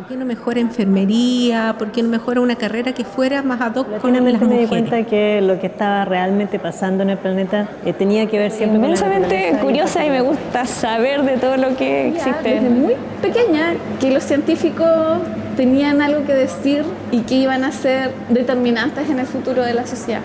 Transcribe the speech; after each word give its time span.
¿Por 0.00 0.08
qué 0.08 0.16
no 0.16 0.24
mejora 0.24 0.60
enfermería? 0.60 1.74
¿Por 1.78 1.92
qué 1.92 2.02
no 2.02 2.08
mejora 2.08 2.40
una 2.40 2.56
carrera 2.56 2.94
que 2.94 3.04
fuera 3.04 3.42
más 3.42 3.60
ad 3.60 3.76
hoc 3.76 3.98
con 3.98 4.14
las 4.14 4.22
mujeres? 4.22 4.48
me 4.48 4.60
di 4.60 4.66
cuenta 4.66 5.04
que 5.04 5.42
lo 5.42 5.60
que 5.60 5.66
estaba 5.66 6.06
realmente 6.06 6.58
pasando 6.58 7.02
en 7.02 7.10
el 7.10 7.18
planeta 7.18 7.68
eh, 7.84 7.92
tenía 7.92 8.24
que 8.24 8.38
ver 8.38 8.50
siempre 8.50 8.78
Inmensamente 8.78 9.58
curiosa 9.60 10.06
y 10.06 10.08
me 10.08 10.22
gusta 10.22 10.64
saber 10.64 11.22
de 11.24 11.36
todo 11.36 11.58
lo 11.58 11.76
que 11.76 12.08
existe. 12.08 12.48
Desde 12.48 12.70
muy 12.70 12.94
pequeña 13.20 13.74
que 14.00 14.10
los 14.10 14.24
científicos 14.24 15.18
tenían 15.58 16.00
algo 16.00 16.24
que 16.24 16.32
decir 16.32 16.82
y 17.12 17.20
que 17.20 17.34
iban 17.34 17.62
a 17.62 17.70
ser 17.70 18.10
determinantes 18.30 19.10
en 19.10 19.18
el 19.18 19.26
futuro 19.26 19.62
de 19.62 19.74
la 19.74 19.86
sociedad. 19.86 20.22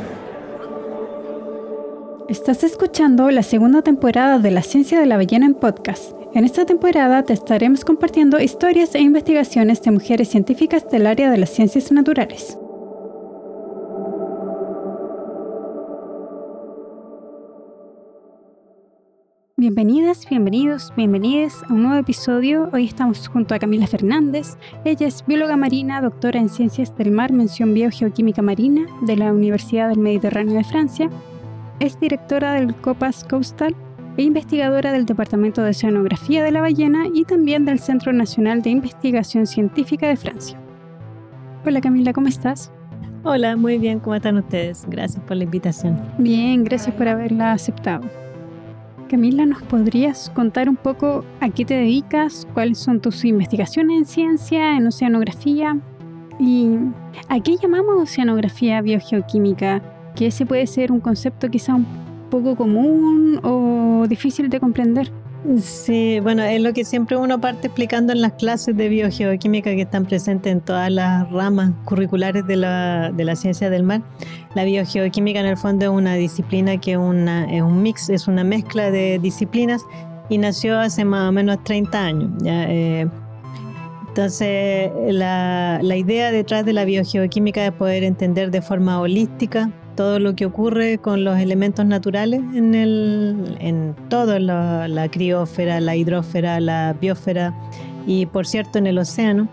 Estás 2.30 2.64
escuchando 2.64 3.30
la 3.30 3.44
segunda 3.44 3.82
temporada 3.82 4.40
de 4.40 4.52
La 4.52 4.62
Ciencia 4.62 5.02
de 5.02 5.06
la 5.06 5.18
Ballena 5.18 5.46
en 5.46 5.54
podcast. 5.54 6.15
En 6.36 6.44
esta 6.44 6.66
temporada 6.66 7.24
te 7.24 7.32
estaremos 7.32 7.86
compartiendo 7.86 8.42
historias 8.42 8.94
e 8.94 9.00
investigaciones 9.00 9.82
de 9.82 9.92
mujeres 9.92 10.28
científicas 10.28 10.86
del 10.90 11.08
área 11.08 11.32
de 11.32 11.38
las 11.38 11.50
ciencias 11.50 11.94
naturales. 11.94 12.60
Bienvenidas, 19.56 20.28
bienvenidos, 20.30 20.92
bienvenidas 20.98 21.64
a 21.70 21.74
un 21.74 21.84
nuevo 21.84 22.00
episodio. 22.02 22.70
Hoy 22.74 22.84
estamos 22.84 23.30
junto 23.30 23.56
a 23.56 23.60
Camila 23.60 23.88
Fernández. 23.88 24.58
Ella 24.84 25.08
es 25.08 25.26
bióloga 25.26 25.56
marina, 25.56 26.02
doctora 26.02 26.42
en 26.42 26.50
ciencias 26.50 26.94
del 26.98 27.12
mar, 27.12 27.32
mención 27.32 27.74
biogeoquímica 27.74 28.42
marina 28.42 28.86
de 29.04 29.16
la 29.16 29.32
Universidad 29.32 29.88
del 29.88 30.00
Mediterráneo 30.00 30.56
de 30.56 30.66
Francia 30.66 31.10
es 31.80 32.00
directora 32.00 32.54
del 32.54 32.74
COPAS 32.76 33.26
Coastal 33.26 33.76
e 34.18 34.24
investigadora 34.24 34.92
del 34.92 35.06
Departamento 35.06 35.62
de 35.62 35.72
Oceanografía 35.72 36.44
de 36.44 36.52
la 36.52 36.62
Ballena 36.62 37.06
y 37.14 37.26
también 37.26 37.66
del 37.66 37.80
Centro 37.80 38.14
Nacional 38.14 38.62
de 38.62 38.70
Investigación 38.70 39.46
Científica 39.46 40.08
de 40.08 40.16
Francia. 40.16 40.58
Hola 41.66 41.82
Camila, 41.82 42.14
¿cómo 42.14 42.28
estás? 42.28 42.72
Hola, 43.24 43.56
muy 43.56 43.78
bien, 43.78 44.00
¿cómo 44.00 44.16
están 44.16 44.38
ustedes? 44.38 44.86
Gracias 44.88 45.24
por 45.24 45.38
la 45.38 45.44
invitación. 45.44 46.00
Bien, 46.18 46.64
gracias 46.64 46.96
por 46.96 47.08
haberla 47.08 47.54
aceptado. 47.54 48.04
Camila, 49.10 49.46
¿nos 49.46 49.62
podrías 49.64 50.30
contar 50.32 50.70
un 50.70 50.76
poco 50.76 51.26
a 51.40 51.50
qué 51.50 51.66
te 51.66 51.74
dedicas? 51.74 52.48
¿Cuáles 52.54 52.78
son 52.78 53.02
tus 53.02 53.26
investigaciones 53.26 53.98
en 53.98 54.06
ciencia, 54.06 54.78
en 54.78 54.88
oceanografía? 54.88 55.78
¿Y 56.40 56.70
a 57.30 57.40
qué 57.40 57.56
llamamos 57.62 58.02
oceanografía 58.02 58.82
biogeoquímica? 58.82 59.82
que 60.16 60.28
ese 60.28 60.46
puede 60.46 60.66
ser 60.66 60.92
un 60.92 61.02
concepto 61.02 61.50
quizá 61.50 61.76
un 61.76 61.86
poco 62.30 62.56
común 62.56 63.40
o 63.44 64.06
difícil 64.08 64.50
de 64.50 64.60
comprender. 64.60 65.12
Sí, 65.60 66.20
bueno, 66.22 66.42
es 66.44 66.60
lo 66.60 66.74
que 66.74 66.84
siempre 66.84 67.16
uno 67.18 67.40
parte 67.40 67.68
explicando 67.68 68.12
en 68.14 68.22
las 68.22 68.34
clases 68.34 68.76
de 68.76 68.90
biogeoquímica 68.90 69.70
que 69.72 69.82
están 69.82 70.06
presentes 70.06 70.52
en 70.52 70.60
todas 70.60 70.90
las 70.92 71.30
ramas 71.30 71.72
curriculares 71.86 72.48
de 72.48 72.56
la, 72.56 73.12
de 73.12 73.24
la 73.26 73.36
ciencia 73.36 73.70
del 73.70 73.84
mar. 73.84 74.02
La 74.56 74.64
biogeoquímica 74.64 75.40
en 75.40 75.46
el 75.46 75.58
fondo 75.58 75.86
es 75.86 75.92
una 75.92 76.16
disciplina 76.16 76.78
que 76.78 76.98
una, 76.98 77.46
es 77.54 77.62
un 77.62 77.84
mix, 77.84 78.10
es 78.10 78.28
una 78.28 78.44
mezcla 78.44 78.90
de 78.90 79.20
disciplinas 79.20 79.84
y 80.30 80.40
nació 80.40 80.80
hace 80.80 81.06
más 81.06 81.30
o 81.30 81.32
menos 81.32 81.64
30 81.64 82.04
años. 82.04 82.32
Eh, 82.44 83.08
entonces, 84.08 84.92
la, 85.10 85.80
la 85.84 85.96
idea 85.96 86.32
detrás 86.32 86.66
de 86.66 86.74
la 86.74 86.86
biogeoquímica 86.86 87.64
es 87.68 87.72
poder 87.72 88.04
entender 88.04 88.50
de 88.50 88.64
forma 88.64 89.00
holística 89.00 89.70
todo 89.96 90.20
lo 90.20 90.36
que 90.36 90.46
ocurre 90.46 90.98
con 90.98 91.24
los 91.24 91.40
elementos 91.40 91.86
naturales 91.86 92.42
en, 92.54 92.76
el, 92.76 93.58
en 93.60 93.96
todo, 94.10 94.40
la, 94.40 94.88
la 94.88 95.10
criósfera, 95.10 95.80
la 95.80 95.96
hidrósfera, 95.96 96.60
la 96.60 96.96
biosfera 97.00 97.54
y 98.06 98.26
por 98.26 98.46
cierto 98.46 98.78
en 98.78 98.88
el 98.88 98.98
océano, 98.98 99.48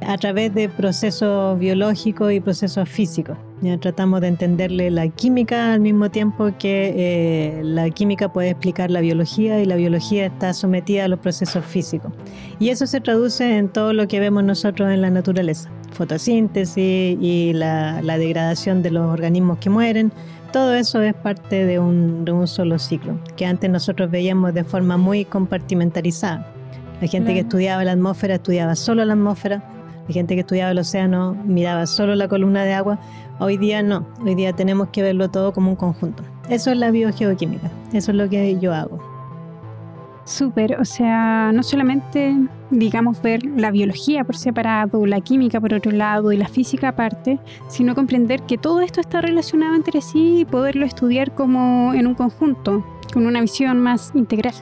a 0.00 0.16
través 0.16 0.54
de 0.54 0.68
procesos 0.68 1.58
biológicos 1.58 2.32
y 2.32 2.40
procesos 2.40 2.88
físicos. 2.88 3.36
Ya 3.60 3.76
tratamos 3.78 4.20
de 4.20 4.28
entenderle 4.28 4.90
la 4.90 5.08
química 5.08 5.72
al 5.72 5.80
mismo 5.80 6.10
tiempo 6.10 6.52
que 6.58 6.94
eh, 6.96 7.62
la 7.64 7.90
química 7.90 8.32
puede 8.32 8.50
explicar 8.50 8.90
la 8.90 9.00
biología 9.00 9.60
y 9.60 9.64
la 9.64 9.74
biología 9.74 10.26
está 10.26 10.54
sometida 10.54 11.06
a 11.06 11.08
los 11.08 11.18
procesos 11.18 11.64
físicos. 11.64 12.12
Y 12.60 12.68
eso 12.68 12.86
se 12.86 13.00
traduce 13.00 13.58
en 13.58 13.68
todo 13.68 13.92
lo 13.92 14.06
que 14.06 14.20
vemos 14.20 14.44
nosotros 14.44 14.90
en 14.90 15.02
la 15.02 15.10
naturaleza 15.10 15.70
fotosíntesis 15.92 17.16
y 17.20 17.52
la, 17.54 18.00
degradación 18.02 18.82
de 18.82 18.90
los 18.90 19.10
organismos 19.10 19.58
que 19.58 19.70
mueren. 19.70 20.12
Todo 20.52 20.74
eso 20.74 21.02
es 21.02 21.14
parte 21.14 21.66
de 21.66 21.78
un, 21.78 22.24
solo 22.46 22.78
ciclo, 22.78 23.18
que 23.36 23.46
antes 23.46 23.68
nosotros 23.70 24.10
veíamos 24.10 24.54
de 24.54 24.64
forma 24.64 24.96
muy 24.96 25.24
compartimentalizada. 25.24 26.52
La 27.00 27.06
gente 27.06 27.34
que 27.34 27.40
estudiaba 27.40 27.84
la 27.84 27.92
atmósfera 27.92 28.36
estudiaba 28.36 28.74
solo 28.74 29.04
la 29.04 29.12
atmósfera, 29.12 29.62
la 30.08 30.14
gente 30.14 30.34
que 30.34 30.40
estudiaba 30.40 30.70
el 30.70 30.78
océano 30.78 31.36
miraba 31.44 31.86
solo 31.86 32.14
la 32.14 32.28
columna 32.28 32.64
de 32.64 32.72
agua. 32.72 32.98
Hoy 33.38 33.56
día 33.56 33.82
no, 33.82 34.06
hoy 34.24 34.34
día 34.34 34.52
tenemos 34.54 34.88
que 34.88 35.02
verlo 35.02 35.30
todo 35.30 35.52
como 35.52 35.70
un 35.70 35.76
conjunto. 35.76 36.22
Eso 36.48 36.70
es 36.70 36.78
la 36.78 36.90
biogeoquímica, 36.90 37.70
eso 37.92 38.10
es 38.10 38.16
lo 38.16 38.28
que 38.28 38.58
yo 38.58 38.74
hago. 38.74 39.07
Súper, 40.28 40.78
o 40.78 40.84
sea, 40.84 41.52
no 41.54 41.62
solamente, 41.62 42.36
digamos, 42.70 43.22
ver 43.22 43.46
la 43.46 43.70
biología 43.70 44.24
por 44.24 44.36
separado, 44.36 45.06
la 45.06 45.22
química 45.22 45.58
por 45.58 45.72
otro 45.72 45.90
lado 45.90 46.32
y 46.32 46.36
la 46.36 46.48
física 46.48 46.88
aparte, 46.88 47.38
sino 47.68 47.94
comprender 47.94 48.42
que 48.42 48.58
todo 48.58 48.82
esto 48.82 49.00
está 49.00 49.22
relacionado 49.22 49.74
entre 49.74 50.02
sí 50.02 50.40
y 50.40 50.44
poderlo 50.44 50.84
estudiar 50.84 51.34
como 51.34 51.94
en 51.94 52.06
un 52.06 52.14
conjunto, 52.14 52.84
con 53.10 53.24
una 53.24 53.40
visión 53.40 53.80
más 53.80 54.12
integral. 54.14 54.52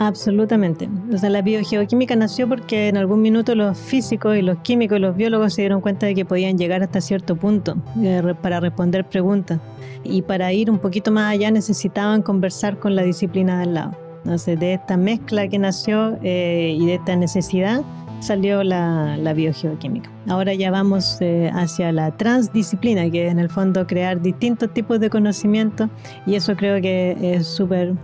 Absolutamente. 0.00 0.88
O 1.14 1.16
sea, 1.16 1.30
la 1.30 1.40
biogeoquímica 1.40 2.16
nació 2.16 2.48
porque 2.48 2.88
en 2.88 2.96
algún 2.96 3.22
minuto 3.22 3.54
los 3.54 3.78
físicos 3.78 4.36
y 4.36 4.42
los 4.42 4.58
químicos 4.58 4.98
y 4.98 5.02
los 5.02 5.14
biólogos 5.14 5.54
se 5.54 5.62
dieron 5.62 5.80
cuenta 5.80 6.06
de 6.06 6.16
que 6.16 6.24
podían 6.24 6.58
llegar 6.58 6.82
hasta 6.82 7.00
cierto 7.00 7.36
punto 7.36 7.76
eh, 8.02 8.34
para 8.42 8.58
responder 8.58 9.04
preguntas. 9.04 9.60
Y 10.02 10.22
para 10.22 10.52
ir 10.52 10.68
un 10.68 10.80
poquito 10.80 11.12
más 11.12 11.30
allá 11.30 11.52
necesitaban 11.52 12.22
conversar 12.22 12.80
con 12.80 12.96
la 12.96 13.04
disciplina 13.04 13.60
del 13.60 13.74
lado. 13.74 14.11
Entonces, 14.24 14.58
de 14.58 14.74
esta 14.74 14.96
mezcla 14.96 15.48
que 15.48 15.58
nació 15.58 16.18
eh, 16.22 16.76
y 16.78 16.86
de 16.86 16.94
esta 16.94 17.16
necesidad 17.16 17.82
salió 18.20 18.62
la, 18.62 19.32
biogeoquímica. 19.34 20.10
Ahora 20.28 20.54
ya 20.54 20.70
vamos 20.70 21.18
eh, 21.20 21.50
hacia 21.52 21.90
la 21.90 22.16
transdisciplina, 22.16 23.10
que 23.10 23.26
es 23.26 23.32
en 23.32 23.40
el 23.40 23.48
fondo 23.48 23.86
crear 23.86 24.22
distintos 24.22 24.72
tipos 24.72 25.00
de 25.00 25.10
conocimiento 25.10 25.90
y 26.24 26.36
eso 26.36 26.54
creo 26.56 26.80
que 26.80 27.16
es 27.20 27.46
súper 27.46 27.94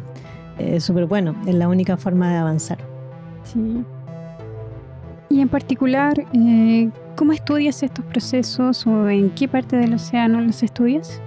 súper 0.81 1.07
bueno, 1.07 1.37
es 1.47 1.55
la 1.55 1.69
única 1.69 1.97
forma 1.97 2.33
de 2.33 2.37
avanzar. 2.37 2.79
Sí. 3.45 3.85
Y 5.31 5.41
en 5.41 5.49
particular, 5.49 6.15
eh, 6.33 6.91
¿cómo 7.17 7.33
estudias 7.33 7.83
estos 7.83 8.05
procesos 8.07 8.87
o 8.87 9.09
en 9.09 9.31
qué 9.31 9.47
parte 9.47 9.77
del 9.77 9.95
océano 9.95 10.41
los 10.41 10.63
estudias? 10.63 11.21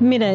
Mira, 0.00 0.34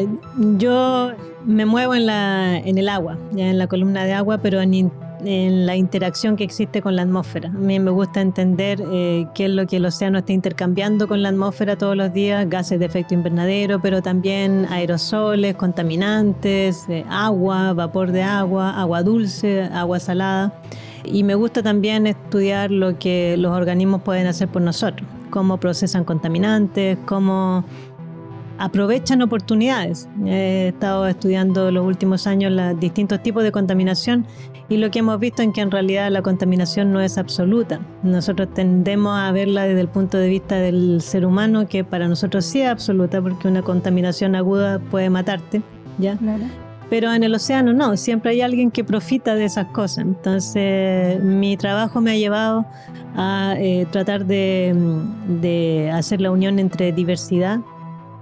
yo 0.58 1.12
me 1.44 1.66
muevo 1.66 1.94
en, 1.94 2.06
la, 2.06 2.56
en 2.58 2.78
el 2.78 2.88
agua, 2.88 3.18
ya 3.32 3.50
en 3.50 3.58
la 3.58 3.66
columna 3.66 4.04
de 4.04 4.12
agua, 4.12 4.38
pero 4.38 4.60
en, 4.60 4.92
en 5.24 5.66
la 5.66 5.76
interacción 5.76 6.36
que 6.36 6.44
existe 6.44 6.82
con 6.82 6.96
la 6.96 7.02
atmósfera. 7.02 7.48
A 7.48 7.52
mí 7.58 7.78
me 7.78 7.90
gusta 7.90 8.20
entender 8.20 8.82
eh, 8.92 9.26
qué 9.34 9.46
es 9.46 9.50
lo 9.50 9.66
que 9.66 9.76
el 9.76 9.86
océano 9.86 10.18
está 10.18 10.32
intercambiando 10.32 11.08
con 11.08 11.22
la 11.22 11.30
atmósfera 11.30 11.76
todos 11.76 11.96
los 11.96 12.12
días, 12.12 12.48
gases 12.48 12.78
de 12.78 12.86
efecto 12.86 13.14
invernadero, 13.14 13.80
pero 13.80 14.02
también 14.02 14.66
aerosoles, 14.70 15.54
contaminantes, 15.56 16.88
eh, 16.88 17.04
agua, 17.08 17.72
vapor 17.72 18.12
de 18.12 18.22
agua, 18.22 18.78
agua 18.80 19.02
dulce, 19.02 19.62
agua 19.62 20.00
salada. 20.00 20.52
Y 21.04 21.24
me 21.24 21.34
gusta 21.34 21.62
también 21.62 22.06
estudiar 22.06 22.70
lo 22.70 22.98
que 22.98 23.36
los 23.36 23.52
organismos 23.52 24.02
pueden 24.02 24.28
hacer 24.28 24.48
por 24.48 24.62
nosotros, 24.62 25.08
cómo 25.30 25.58
procesan 25.58 26.04
contaminantes, 26.04 26.96
cómo 27.06 27.64
aprovechan 28.62 29.20
oportunidades. 29.22 30.08
He 30.24 30.68
estado 30.68 31.08
estudiando 31.08 31.72
los 31.72 31.84
últimos 31.84 32.28
años 32.28 32.52
los 32.52 32.78
distintos 32.78 33.20
tipos 33.20 33.42
de 33.42 33.50
contaminación 33.50 34.24
y 34.68 34.76
lo 34.76 34.88
que 34.92 35.00
hemos 35.00 35.18
visto 35.18 35.42
es 35.42 35.48
que 35.52 35.62
en 35.62 35.72
realidad 35.72 36.12
la 36.12 36.22
contaminación 36.22 36.92
no 36.92 37.00
es 37.00 37.18
absoluta. 37.18 37.80
Nosotros 38.04 38.54
tendemos 38.54 39.18
a 39.18 39.32
verla 39.32 39.64
desde 39.64 39.80
el 39.80 39.88
punto 39.88 40.16
de 40.16 40.28
vista 40.28 40.60
del 40.60 41.00
ser 41.02 41.26
humano, 41.26 41.66
que 41.66 41.82
para 41.82 42.06
nosotros 42.06 42.44
sí 42.44 42.60
es 42.60 42.68
absoluta, 42.68 43.20
porque 43.20 43.48
una 43.48 43.62
contaminación 43.62 44.36
aguda 44.36 44.78
puede 44.78 45.10
matarte, 45.10 45.60
¿ya? 45.98 46.16
Pero 46.88 47.12
en 47.12 47.24
el 47.24 47.34
océano 47.34 47.72
no, 47.72 47.96
siempre 47.96 48.30
hay 48.30 48.42
alguien 48.42 48.70
que 48.70 48.84
profita 48.84 49.34
de 49.34 49.44
esas 49.44 49.66
cosas. 49.72 50.04
Entonces, 50.04 51.20
mi 51.20 51.56
trabajo 51.56 52.00
me 52.00 52.12
ha 52.12 52.16
llevado 52.16 52.64
a 53.16 53.56
eh, 53.58 53.88
tratar 53.90 54.24
de, 54.24 54.72
de 55.40 55.90
hacer 55.92 56.20
la 56.20 56.30
unión 56.30 56.60
entre 56.60 56.92
diversidad 56.92 57.58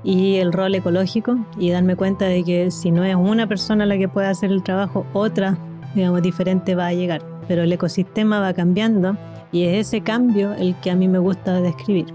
y 0.03 0.37
el 0.37 0.53
rol 0.53 0.75
ecológico 0.75 1.39
y 1.59 1.71
darme 1.71 1.97
cuenta 1.97 2.25
de 2.27 2.43
que 2.45 2.71
si 2.71 2.91
no 2.91 3.05
es 3.05 3.15
una 3.15 3.47
persona 3.47 3.87
la 3.87 3.99
que 3.99 4.09
puede 4.09 4.29
hacer 4.29 4.51
el 4.51 4.63
trabajo, 4.63 5.07
otra, 5.13 5.59
digamos, 5.95 6.23
diferente 6.23 6.75
va 6.75 6.87
a 6.87 6.93
llegar. 6.93 7.23
Pero 7.49 7.63
el 7.63 7.73
ecosistema 7.73 8.41
va 8.41 8.53
cambiando 8.55 9.17
y 9.53 9.65
es 9.65 9.89
ese 9.89 10.01
cambio 10.01 10.53
el 10.55 10.75
que 10.77 10.91
a 10.91 10.97
mí 10.97 11.09
me 11.09 11.19
gusta 11.19 11.61
describir. 11.61 12.07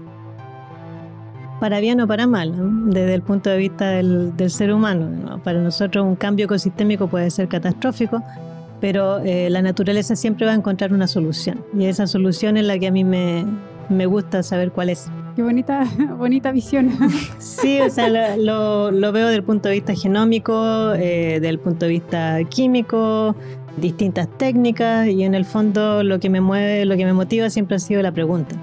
Para 1.60 1.80
bien 1.80 2.00
o 2.00 2.06
para 2.06 2.26
mal, 2.26 2.90
desde 2.90 3.14
el 3.14 3.22
punto 3.22 3.48
de 3.48 3.56
vista 3.56 3.88
del, 3.90 4.32
ser 4.50 4.72
humano. 4.72 5.40
Para 5.42 5.60
nosotros 5.60 6.04
un 6.04 6.16
cambio 6.16 6.44
ecosistémico 6.44 7.08
puede 7.08 7.30
ser 7.30 7.48
catastrófico, 7.48 8.22
pero 8.80 9.20
eh, 9.20 9.48
la 9.48 9.62
naturaleza 9.62 10.16
siempre 10.16 10.44
va 10.44 10.52
a 10.52 10.56
encontrar 10.56 10.92
una 10.92 11.06
solución. 11.06 11.64
Y 11.78 11.86
esa 11.86 12.06
solución 12.06 12.58
es 12.58 12.66
la 12.66 12.78
que 12.78 12.88
a 12.88 12.90
mí 12.90 13.04
me, 13.04 13.46
me 13.88 14.04
gusta 14.04 14.42
saber 14.42 14.70
cuál 14.70 14.90
es. 14.90 15.10
Qué 15.36 15.42
bonita, 15.42 15.84
bonita 16.18 16.50
visión. 16.50 16.90
Sí, 17.38 17.78
o 17.80 17.90
sea, 17.90 18.08
lo, 18.38 18.90
lo 18.90 19.12
veo 19.12 19.26
desde 19.26 19.36
el 19.36 19.44
punto 19.44 19.68
de 19.68 19.74
vista 19.74 19.94
genómico, 19.94 20.94
eh, 20.94 21.40
del 21.40 21.58
punto 21.58 21.84
de 21.84 21.92
vista 21.92 22.38
químico, 22.48 23.36
distintas 23.76 24.28
técnicas 24.38 25.06
y 25.08 25.22
en 25.24 25.34
el 25.34 25.44
fondo 25.44 26.02
lo 26.02 26.18
que 26.20 26.30
me 26.30 26.40
mueve, 26.40 26.86
lo 26.86 26.96
que 26.96 27.04
me 27.04 27.12
motiva 27.12 27.50
siempre 27.50 27.76
ha 27.76 27.78
sido 27.78 28.00
la 28.02 28.12
pregunta. 28.12 28.56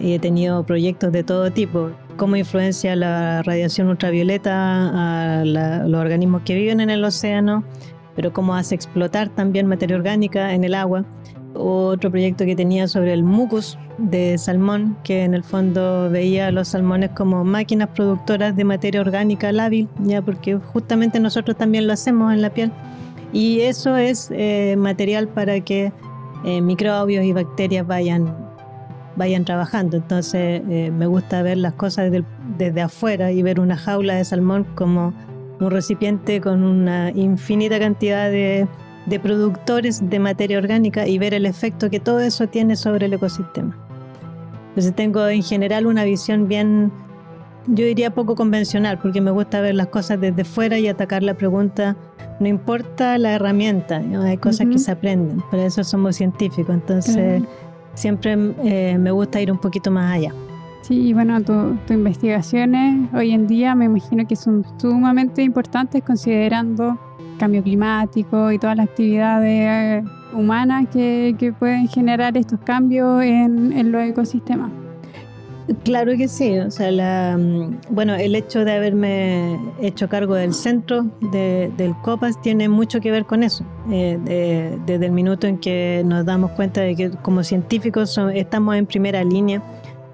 Y 0.00 0.12
he 0.12 0.18
tenido 0.18 0.64
proyectos 0.66 1.12
de 1.12 1.22
todo 1.24 1.50
tipo, 1.50 1.90
cómo 2.18 2.36
influencia 2.36 2.94
la 2.94 3.42
radiación 3.42 3.88
ultravioleta 3.88 5.40
a 5.40 5.44
la- 5.46 5.86
los 5.86 5.98
organismos 6.00 6.42
que 6.44 6.54
viven 6.54 6.80
en 6.80 6.90
el 6.90 7.02
océano, 7.04 7.64
pero 8.14 8.32
cómo 8.32 8.54
hace 8.54 8.74
explotar 8.74 9.28
también 9.28 9.66
materia 9.66 9.96
orgánica 9.96 10.54
en 10.54 10.64
el 10.64 10.74
agua. 10.74 11.04
Otro 11.54 12.10
proyecto 12.10 12.46
que 12.46 12.56
tenía 12.56 12.88
sobre 12.88 13.12
el 13.12 13.22
mucus 13.22 13.78
de 13.98 14.38
salmón, 14.38 14.96
que 15.04 15.22
en 15.24 15.34
el 15.34 15.44
fondo 15.44 16.08
veía 16.10 16.46
a 16.46 16.50
los 16.50 16.68
salmones 16.68 17.10
como 17.10 17.44
máquinas 17.44 17.90
productoras 17.90 18.56
de 18.56 18.64
materia 18.64 19.00
orgánica 19.00 19.52
lábil, 19.52 19.88
ya 20.02 20.22
porque 20.22 20.56
justamente 20.56 21.20
nosotros 21.20 21.56
también 21.56 21.86
lo 21.86 21.92
hacemos 21.92 22.32
en 22.32 22.42
la 22.42 22.50
piel. 22.50 22.72
Y 23.32 23.60
eso 23.60 23.96
es 23.96 24.30
eh, 24.30 24.76
material 24.78 25.28
para 25.28 25.60
que 25.60 25.92
eh, 26.44 26.60
microbios 26.60 27.24
y 27.24 27.32
bacterias 27.32 27.86
vayan, 27.86 28.34
vayan 29.16 29.44
trabajando. 29.44 29.96
Entonces 29.96 30.62
eh, 30.68 30.90
me 30.90 31.06
gusta 31.06 31.42
ver 31.42 31.58
las 31.58 31.74
cosas 31.74 32.10
desde, 32.10 32.26
desde 32.58 32.80
afuera 32.82 33.30
y 33.30 33.42
ver 33.42 33.60
una 33.60 33.76
jaula 33.76 34.14
de 34.14 34.24
salmón 34.24 34.66
como 34.74 35.14
un 35.62 35.70
recipiente 35.70 36.40
con 36.40 36.62
una 36.62 37.10
infinita 37.10 37.78
cantidad 37.78 38.30
de, 38.30 38.66
de 39.06 39.20
productores 39.20 40.08
de 40.08 40.18
materia 40.18 40.58
orgánica 40.58 41.06
y 41.06 41.18
ver 41.18 41.34
el 41.34 41.46
efecto 41.46 41.90
que 41.90 42.00
todo 42.00 42.20
eso 42.20 42.46
tiene 42.48 42.76
sobre 42.76 43.06
el 43.06 43.12
ecosistema. 43.14 43.76
Entonces 44.70 44.94
tengo 44.94 45.26
en 45.28 45.42
general 45.42 45.86
una 45.86 46.04
visión 46.04 46.48
bien, 46.48 46.90
yo 47.66 47.84
diría 47.84 48.14
poco 48.14 48.34
convencional, 48.34 48.98
porque 48.98 49.20
me 49.20 49.30
gusta 49.30 49.60
ver 49.60 49.74
las 49.74 49.88
cosas 49.88 50.20
desde 50.20 50.44
fuera 50.44 50.78
y 50.78 50.88
atacar 50.88 51.22
la 51.22 51.34
pregunta, 51.34 51.96
no 52.40 52.48
importa 52.48 53.18
la 53.18 53.34
herramienta, 53.34 54.00
¿no? 54.00 54.22
hay 54.22 54.38
cosas 54.38 54.66
que 54.66 54.74
Ujú. 54.76 54.78
se 54.78 54.90
aprenden, 54.92 55.42
para 55.50 55.66
eso 55.66 55.84
somos 55.84 56.16
científicos, 56.16 56.74
entonces 56.74 57.14
Claro. 57.14 57.44
siempre 57.94 58.36
eh, 58.64 58.96
me 58.98 59.10
gusta 59.10 59.40
ir 59.40 59.52
un 59.52 59.58
poquito 59.58 59.90
más 59.90 60.14
allá. 60.14 60.32
Sí, 60.82 61.08
y 61.08 61.12
bueno, 61.12 61.40
tu- 61.42 61.76
tus 61.86 61.94
investigaciones 61.96 63.08
hoy 63.14 63.30
en 63.32 63.46
día 63.46 63.74
me 63.74 63.84
imagino 63.84 64.26
que 64.26 64.34
son 64.36 64.64
sumamente 64.78 65.42
importantes 65.42 66.02
considerando 66.02 66.98
cambio 67.38 67.62
climático 67.62 68.50
y 68.50 68.58
todas 68.58 68.76
las 68.76 68.88
actividades 68.88 70.02
eh, 70.04 70.04
humanas 70.34 70.86
que, 70.92 71.54
pueden 71.58 71.86
generar 71.88 72.36
estos 72.36 72.58
cambios 72.60 73.22
en, 73.22 73.72
en 73.72 73.92
los 73.92 74.02
ecosistemas. 74.02 74.70
Claro 75.84 76.12
que 76.16 76.26
sí, 76.26 76.58
o 76.58 76.70
sea, 76.72 76.90
la, 76.90 77.38
mm, 77.38 77.76
bueno, 77.90 78.14
el 78.16 78.34
hecho 78.34 78.64
de 78.64 78.72
haberme 78.72 79.56
hecho 79.80 80.08
cargo 80.08 80.34
del 80.34 80.52
centro 80.52 81.06
de- 81.32 81.70
del 81.76 81.94
COPAS 82.02 82.40
tiene 82.42 82.68
mucho 82.68 83.00
que 83.00 83.12
ver 83.12 83.24
con 83.24 83.44
eso. 83.44 83.64
Eh, 83.90 84.18
de- 84.24 84.78
desde 84.84 85.06
el 85.06 85.12
minuto 85.12 85.46
en 85.46 85.58
que 85.58 86.02
nos 86.04 86.24
damos 86.26 86.50
cuenta 86.52 86.80
de 86.80 86.96
que 86.96 87.10
como 87.10 87.44
científicos 87.44 88.10
so- 88.10 88.28
estamos 88.30 88.74
en 88.76 88.86
primera 88.86 89.22
línea, 89.22 89.62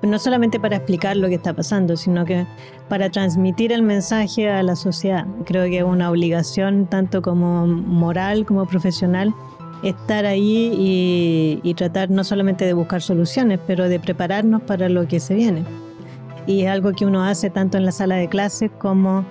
no 0.02 0.18
solamente 0.18 0.60
para 0.60 0.76
explicar 0.76 1.16
lo 1.16 1.28
que 1.28 1.34
está 1.34 1.54
pasando, 1.54 1.96
sino 1.96 2.24
que 2.24 2.46
para 2.88 3.10
transmitir 3.10 3.72
el 3.72 3.82
mensaje 3.82 4.48
a 4.48 4.62
la 4.62 4.76
sociedad. 4.76 5.26
Creo 5.44 5.64
que 5.64 5.78
es 5.78 5.84
una 5.84 6.10
obligación 6.10 6.86
tanto 6.86 7.22
como 7.22 7.66
moral 7.66 8.46
como 8.46 8.66
profesional 8.66 9.34
estar 9.82 10.26
ahí 10.26 10.72
y, 10.76 11.60
y 11.62 11.74
tratar 11.74 12.10
no 12.10 12.24
solamente 12.24 12.64
de 12.64 12.72
buscar 12.72 13.02
soluciones, 13.02 13.60
pero 13.66 13.88
de 13.88 14.00
prepararnos 14.00 14.62
para 14.62 14.88
lo 14.88 15.06
que 15.06 15.20
se 15.20 15.34
viene. 15.34 15.64
Y 16.46 16.62
es 16.62 16.70
algo 16.70 16.92
que 16.92 17.04
uno 17.04 17.24
hace 17.24 17.50
tanto 17.50 17.76
en 17.76 17.84
la 17.84 17.92
sala 17.92 18.16
de 18.16 18.28
clases 18.28 18.70
como 18.78 19.24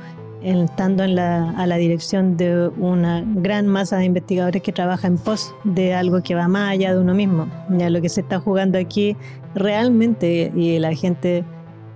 estando 0.44 1.04
en 1.04 1.16
la, 1.16 1.52
a 1.52 1.68
la 1.68 1.78
dirección 1.78 2.38
de 2.38 2.70
una 2.78 3.24
gran 3.26 3.68
masa 3.68 3.98
de 3.98 4.06
investigadores 4.06 4.62
que 4.62 4.72
trabaja 4.72 5.08
en 5.08 5.18
pos 5.18 5.54
de 5.64 5.94
algo 5.94 6.22
que 6.22 6.36
va 6.36 6.48
más 6.48 6.72
allá 6.72 6.94
de 6.94 7.00
uno 7.00 7.14
mismo. 7.14 7.48
Ya 7.70 7.90
lo 7.90 8.02
que 8.02 8.10
se 8.10 8.22
está 8.22 8.40
jugando 8.40 8.78
aquí 8.78 9.16
realmente, 9.56 10.52
y 10.56 10.80
la 10.80 10.94
gente 10.94 11.44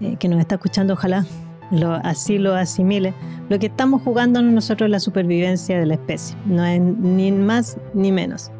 eh, 0.02 0.16
que 0.20 0.28
nos 0.28 0.40
está 0.40 0.56
escuchando, 0.56 0.94
ojalá 0.94 1.26
lo, 1.72 1.94
así 1.94 2.38
lo 2.38 2.54
asimile, 2.56 3.14
lo 3.50 3.60
que 3.60 3.68
estamos 3.68 4.02
jugando 4.02 4.42
nosotros 4.42 4.88
es 4.88 4.92
la 4.92 5.00
supervivencia 5.00 5.80
de 5.80 5.86
la 5.86 5.94
especie, 5.94 6.36
no 6.46 6.66
es 6.66 6.82
ni 6.82 7.32
más 7.32 7.78
ni 7.94 8.12
menos. 8.12 8.52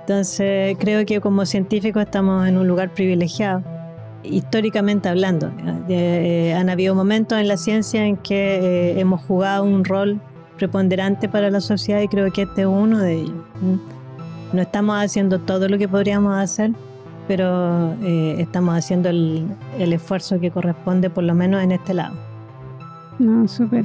Entonces 0.00 0.76
creo 0.80 1.04
que 1.04 1.20
como 1.20 1.44
científicos 1.44 2.02
estamos 2.02 2.48
en 2.48 2.56
un 2.56 2.66
lugar 2.66 2.94
privilegiado, 2.94 3.62
históricamente 4.22 5.08
hablando. 5.08 5.50
Eh, 5.88 6.54
han 6.56 6.70
habido 6.70 6.94
momentos 6.94 7.38
en 7.38 7.48
la 7.48 7.56
ciencia 7.56 8.04
en 8.04 8.16
que 8.16 8.56
eh, 8.56 9.00
hemos 9.00 9.22
jugado 9.22 9.64
un 9.64 9.84
rol 9.84 10.20
preponderante 10.56 11.28
para 11.28 11.50
la 11.50 11.60
sociedad 11.60 12.00
y 12.00 12.08
creo 12.08 12.30
que 12.32 12.42
este 12.42 12.62
es 12.62 12.66
uno 12.66 12.98
de 12.98 13.20
ellos. 13.20 13.44
No 14.52 14.62
estamos 14.62 14.96
haciendo 14.96 15.38
todo 15.38 15.68
lo 15.68 15.78
que 15.78 15.88
podríamos 15.88 16.36
hacer, 16.36 16.72
pero 17.26 17.94
eh, 18.02 18.36
estamos 18.38 18.76
haciendo 18.76 19.08
el, 19.10 19.46
esfuerzo 19.78 20.40
que 20.40 20.50
corresponde 20.50 21.10
por 21.10 21.24
lo 21.24 21.34
menos 21.34 21.62
en 21.62 21.72
este 21.72 21.94
lado. 21.94 22.16
No, 23.18 23.46
súper. 23.46 23.84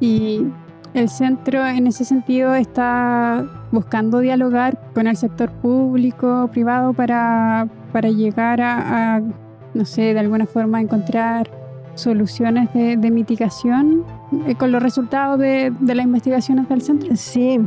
Y 0.00 0.46
el 0.94 1.08
centro 1.08 1.66
en 1.66 1.86
ese 1.86 2.04
sentido 2.04 2.54
está 2.54 3.46
buscando 3.70 4.18
dialogar 4.18 4.78
con 4.94 5.06
el 5.06 5.16
sector 5.16 5.50
público, 5.50 6.48
privado, 6.52 6.92
para, 6.92 7.66
para 7.92 8.10
llegar 8.10 8.60
a, 8.60 9.22
no 9.74 9.84
sé, 9.84 10.14
de 10.14 10.20
alguna 10.20 10.46
forma 10.46 10.80
encontrar 10.80 11.50
soluciones 11.94 12.72
de, 12.72 12.96
de 12.96 13.10
mitigación 13.10 14.04
eh, 14.46 14.54
con 14.54 14.72
los 14.72 14.82
resultados 14.82 15.38
de, 15.38 15.72
de 15.78 15.94
las 15.94 16.06
investigaciones 16.06 16.68
del 16.68 16.80
centro. 16.80 17.14
Sí, 17.16 17.60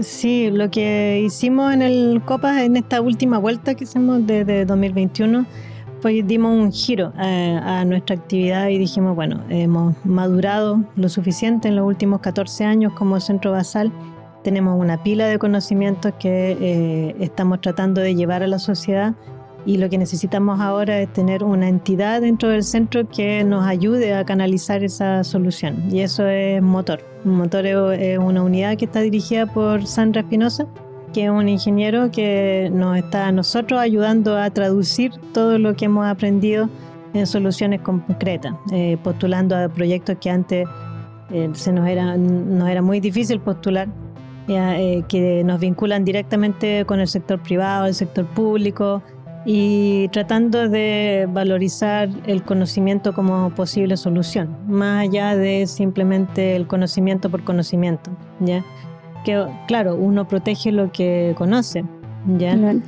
sí, 0.00 0.50
lo 0.50 0.70
que 0.70 1.22
hicimos 1.24 1.72
en 1.74 1.82
el 1.82 2.22
COPA 2.24 2.64
en 2.64 2.76
esta 2.76 3.00
última 3.00 3.38
vuelta 3.38 3.74
que 3.74 3.84
hicimos 3.84 4.26
desde 4.26 4.64
2021 4.64 5.46
pues 6.02 6.26
dimos 6.26 6.52
un 6.52 6.72
giro 6.72 7.12
a, 7.16 7.80
a, 7.80 7.84
nuestra 7.84 8.16
actividad 8.16 8.68
y 8.68 8.76
dijimos, 8.76 9.14
bueno, 9.14 9.40
hemos 9.48 9.94
madurado 10.04 10.82
lo 10.96 11.08
suficiente 11.08 11.68
en 11.68 11.76
los 11.76 11.86
últimos 11.86 12.20
14 12.20 12.64
años 12.64 12.92
como 12.94 13.20
centro 13.20 13.52
basal. 13.52 13.92
Tenemos 14.42 14.78
una 14.78 15.00
pila 15.04 15.26
de 15.26 15.38
conocimientos 15.38 16.12
que 16.18 16.56
eh, 16.60 17.16
estamos 17.20 17.60
tratando 17.60 18.00
de 18.00 18.16
llevar 18.16 18.42
a 18.42 18.48
la 18.48 18.58
sociedad 18.58 19.14
y 19.64 19.78
lo 19.78 19.88
que 19.88 19.98
necesitamos 19.98 20.60
ahora 20.60 21.00
es 21.00 21.12
tener 21.12 21.44
una 21.44 21.68
entidad 21.68 22.20
dentro 22.20 22.48
del 22.48 22.64
centro 22.64 23.08
que 23.08 23.44
nos 23.44 23.64
ayude 23.64 24.14
a 24.14 24.24
canalizar 24.24 24.82
esa 24.82 25.22
solución. 25.24 25.84
Y 25.90 26.00
eso 26.00 26.26
es 26.26 26.62
Motor. 26.62 27.00
Motor 27.24 27.66
es 27.66 28.18
una 28.18 28.42
unidad 28.42 28.76
que 28.76 28.86
está 28.86 29.00
dirigida 29.00 29.46
por 29.46 29.86
Sandra 29.86 30.22
Espinosa 30.22 30.66
que 31.12 31.24
es 31.24 31.30
un 31.30 31.48
ingeniero 31.48 32.10
que 32.10 32.70
nos 32.72 32.96
está 32.96 33.28
a 33.28 33.32
nosotros 33.32 33.78
ayudando 33.78 34.36
a 34.38 34.50
traducir 34.50 35.12
todo 35.32 35.58
lo 35.58 35.74
que 35.76 35.84
hemos 35.84 36.06
aprendido 36.06 36.68
en 37.14 37.26
soluciones 37.26 37.82
concretas, 37.82 38.54
eh, 38.72 38.96
postulando 39.02 39.54
a 39.54 39.68
proyectos 39.68 40.16
que 40.20 40.30
antes 40.30 40.66
eh, 41.30 41.50
se 41.52 41.72
nos 41.72 41.86
era, 41.86 42.16
nos 42.16 42.68
era 42.68 42.80
muy 42.80 43.00
difícil 43.00 43.40
postular, 43.40 43.88
eh, 44.48 45.02
que 45.08 45.44
nos 45.44 45.60
vinculan 45.60 46.04
directamente 46.04 46.84
con 46.86 47.00
el 47.00 47.08
sector 47.08 47.40
privado, 47.40 47.86
el 47.86 47.94
sector 47.94 48.26
público 48.26 49.02
y 49.44 50.08
tratando 50.08 50.68
de 50.68 51.28
valorizar 51.30 52.08
el 52.26 52.42
conocimiento 52.42 53.12
como 53.12 53.50
posible 53.50 53.96
solución, 53.96 54.56
más 54.66 55.02
allá 55.08 55.36
de 55.36 55.66
simplemente 55.66 56.54
el 56.56 56.66
conocimiento 56.66 57.30
por 57.30 57.42
conocimiento, 57.44 58.10
¿ya? 58.40 58.64
que 59.24 59.44
claro, 59.66 59.96
uno 59.96 60.26
protege 60.28 60.72
lo 60.72 60.92
que 60.92 61.34
conoce, 61.36 61.84
¿ya? 62.38 62.56
Claro. 62.56 62.80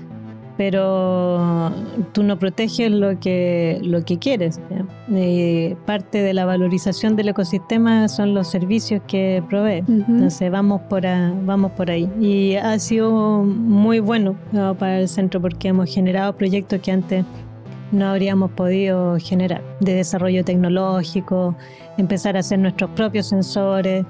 Pero 0.57 1.73
tú 2.13 2.23
no 2.23 2.39
proteges 2.39 2.91
lo 2.91 3.19
que, 3.19 3.81
lo 3.83 4.05
que 4.05 4.19
quieres. 4.19 4.61
Y 5.09 5.75
parte 5.85 6.23
de 6.23 6.33
la 6.33 6.45
valorización 6.45 7.17
del 7.17 7.31
ecosistema 7.31 8.07
son 8.09 8.35
los 8.35 8.49
servicios 8.49 9.03
que 9.09 9.43
provee. 9.49 9.83
Uh 9.83 9.93
-huh. 9.93 10.05
Entonces 10.09 10.51
vamos 10.53 10.83
por, 10.83 11.07
a, 11.07 11.35
vamos 11.45 11.73
por 11.73 11.91
ahí. 11.91 12.09
Y 12.21 12.55
ha 12.55 12.79
sido 12.79 13.43
muy 13.43 13.99
bueno 13.99 14.37
¿no? 14.53 14.77
para 14.77 15.01
el 15.01 15.09
centro 15.09 15.41
porque 15.41 15.69
hemos 15.69 15.93
generado 15.93 16.37
proyectos 16.37 16.81
que 16.81 16.93
antes 16.93 17.25
no 17.95 18.07
habríamos 18.07 18.51
podido 18.51 19.17
generar, 19.19 19.63
de 19.81 19.95
desarrollo 19.95 20.45
tecnológico, 20.45 21.57
empezar 21.97 22.37
a 22.37 22.41
hacer 22.41 22.59
nuestros 22.59 22.91
propios 22.91 23.29
sensores, 23.29 24.05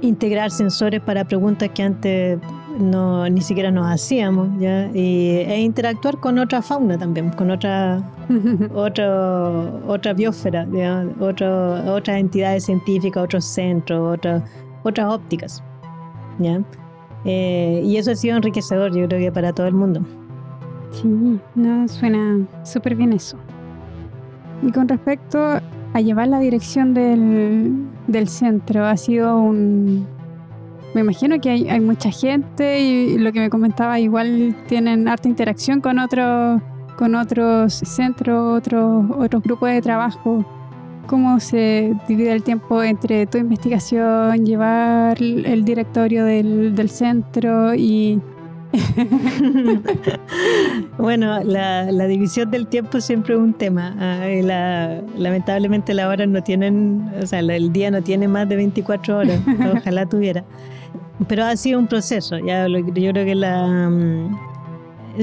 integrar 0.00 0.50
sensores 0.50 1.00
para 1.00 1.24
preguntas 1.24 1.70
que 1.74 1.82
antes 1.82 2.38
no 2.78 3.28
ni 3.28 3.40
siquiera 3.40 3.70
nos 3.70 3.86
hacíamos 3.90 4.48
¿ya? 4.58 4.90
Y, 4.94 5.38
e 5.46 5.60
interactuar 5.60 6.18
con 6.18 6.38
otra 6.38 6.62
fauna 6.62 6.98
también 6.98 7.30
con 7.30 7.50
otra 7.50 8.02
otro, 8.74 9.80
otra 9.86 10.12
biosfera 10.12 10.66
¿ya? 10.72 11.06
Otro, 11.20 11.94
otras 11.94 12.18
entidades 12.18 12.64
científicas 12.64 13.24
otros 13.24 13.44
centros 13.44 14.14
otras 14.18 14.42
otras 14.82 15.12
ópticas 15.12 15.62
¿ya? 16.38 16.60
Eh, 17.24 17.82
y 17.84 17.96
eso 17.96 18.10
ha 18.10 18.16
sido 18.16 18.36
enriquecedor 18.36 18.94
yo 18.94 19.06
creo 19.06 19.20
que 19.20 19.32
para 19.32 19.52
todo 19.52 19.66
el 19.66 19.74
mundo 19.74 20.02
sí 20.90 21.40
no 21.54 21.88
suena 21.88 22.46
súper 22.64 22.96
bien 22.96 23.12
eso 23.12 23.36
Y 24.62 24.72
con 24.72 24.88
respecto 24.88 25.60
a 25.94 26.00
llevar 26.00 26.28
la 26.28 26.38
dirección 26.38 26.94
del, 26.94 27.86
del 28.06 28.28
centro, 28.28 28.86
ha 28.86 28.96
sido 28.96 29.38
un... 29.38 30.06
Me 30.94 31.00
imagino 31.00 31.40
que 31.40 31.50
hay, 31.50 31.68
hay 31.68 31.80
mucha 31.80 32.10
gente 32.10 32.80
y 32.80 33.18
lo 33.18 33.32
que 33.32 33.40
me 33.40 33.50
comentaba, 33.50 33.98
igual 33.98 34.54
tienen 34.68 35.08
harta 35.08 35.28
interacción 35.28 35.80
con 35.80 35.98
otros 35.98 36.60
con 36.96 37.14
otros 37.14 37.72
centros, 37.72 38.58
otros, 38.58 39.06
otros 39.16 39.42
grupos 39.42 39.70
de 39.70 39.80
trabajo. 39.80 40.44
¿Cómo 41.06 41.40
se 41.40 41.94
divide 42.06 42.32
el 42.32 42.42
tiempo 42.42 42.82
entre 42.82 43.26
tu 43.26 43.38
investigación, 43.38 44.46
llevar 44.46 45.20
el 45.20 45.64
directorio 45.64 46.24
del, 46.24 46.76
del 46.76 46.90
centro 46.90 47.74
y 47.74 48.20
bueno, 50.98 51.42
la, 51.44 51.90
la, 51.90 52.06
división 52.06 52.50
del 52.50 52.66
tiempo 52.66 53.00
siempre 53.00 53.34
es 53.34 53.40
un 53.40 53.52
tema. 53.52 53.94
Ah, 53.98 54.26
la, 54.42 55.02
lamentablemente 55.16 55.92
las 55.92 56.06
horas 56.06 56.28
no 56.28 56.42
tienen, 56.42 57.10
o 57.20 57.26
sea, 57.26 57.40
el 57.40 57.72
día 57.72 57.90
no 57.90 58.02
tiene 58.02 58.28
más 58.28 58.48
de 58.48 58.56
24 58.56 59.18
horas, 59.18 59.40
ojalá 59.76 60.06
tuviera. 60.06 60.44
Pero 61.28 61.44
ha 61.44 61.56
sido 61.56 61.78
un 61.78 61.86
proceso, 61.86 62.38
ya 62.38 62.66
yo 62.68 63.12
creo 63.12 63.24
que 63.24 63.34
la... 63.34 63.88
Mm, 63.88 64.36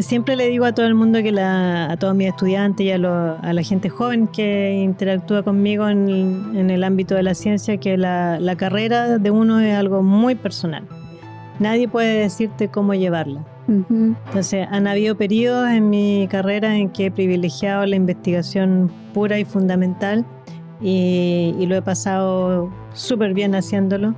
siempre 0.01 0.36
le 0.36 0.48
digo 0.48 0.65
a 0.65 0.72
todo 0.72 0.86
el 0.86 0.93
mundo 0.93 1.22
que 1.24 1.31
la, 1.31 1.91
a 1.91 1.98
todos 1.98 2.15
mis 2.15 2.27
estudiantes 2.27 2.86
y 2.86 2.91
a, 2.91 2.96
a, 2.96 3.53
la 3.53 3.63
gente 3.63 3.89
joven 3.89 4.27
que 4.27 4.81
interactúa 4.84 5.43
conmigo 5.43 5.89
en, 5.89 6.55
en 6.55 6.69
el 6.69 6.84
ámbito 6.84 7.15
de 7.15 7.24
la 7.24 7.34
ciencia 7.34 7.77
que 7.77 7.98
la, 7.98 8.39
la 8.39 8.55
carrera 8.55 9.17
de 9.17 9.31
uno 9.31 9.60
es 9.60 9.75
algo 9.75 10.03
muy 10.03 10.36
personal 10.36 10.88
nadie 11.60 11.88
puede 11.88 12.22
decirte 12.22 12.69
cómo 12.69 12.93
llevarla. 12.93 13.46
Entonces, 13.67 14.67
han 14.72 14.88
habido 14.88 15.15
periodos 15.15 15.69
en 15.69 15.91
mi 15.91 16.27
carrera 16.27 16.75
en 16.75 16.89
que 16.89 17.08
he 17.08 17.12
privilegiado 17.12 17.86
la 17.86 17.96
investigación 17.96 18.91
pura 19.13 19.38
y 19.38 19.46
fundamental 19.46 20.25
y, 20.81 21.53
lo 21.67 21.75
he 21.75 21.81
pasado 21.84 22.72
súper 22.93 23.36
bien 23.36 23.53
haciéndolo. 23.53 24.15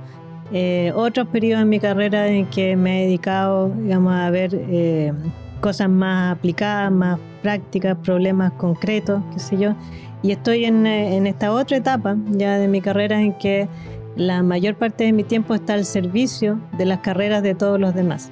Eh, 0.52 0.92
otros 0.94 1.28
periodos 1.28 1.62
en 1.62 1.68
mi 1.68 1.80
carrera 1.80 2.28
en 2.28 2.46
que 2.46 2.76
me 2.76 3.02
he 3.02 3.06
dedicado, 3.06 3.70
digamos, 3.70 4.12
a 4.12 4.30
ver 4.30 4.50
eh, 4.54 5.12
cosas 5.60 5.88
más 5.88 6.36
aplicadas, 6.36 6.92
más 6.92 7.18
prácticas, 7.42 7.96
problemas 7.98 8.52
concretos, 8.52 9.22
qué 9.32 9.38
sé 9.38 9.56
yo. 9.56 9.74
Y 10.22 10.32
estoy 10.32 10.66
en, 10.66 10.86
en 10.86 11.26
esta 11.26 11.52
otra 11.52 11.78
etapa 11.78 12.16
ya 12.30 12.58
de 12.58 12.68
mi 12.68 12.80
carrera 12.80 13.20
en 13.20 13.32
que 13.38 13.68
la 14.16 14.42
mayor 14.42 14.76
parte 14.76 15.04
de 15.04 15.12
mi 15.12 15.24
tiempo 15.24 15.54
está 15.54 15.74
al 15.74 15.84
servicio 15.84 16.60
de 16.76 16.84
las 16.84 16.98
carreras 16.98 17.42
de 17.42 17.54
todos 17.54 17.80
los 17.80 17.94
demás. 17.94 18.30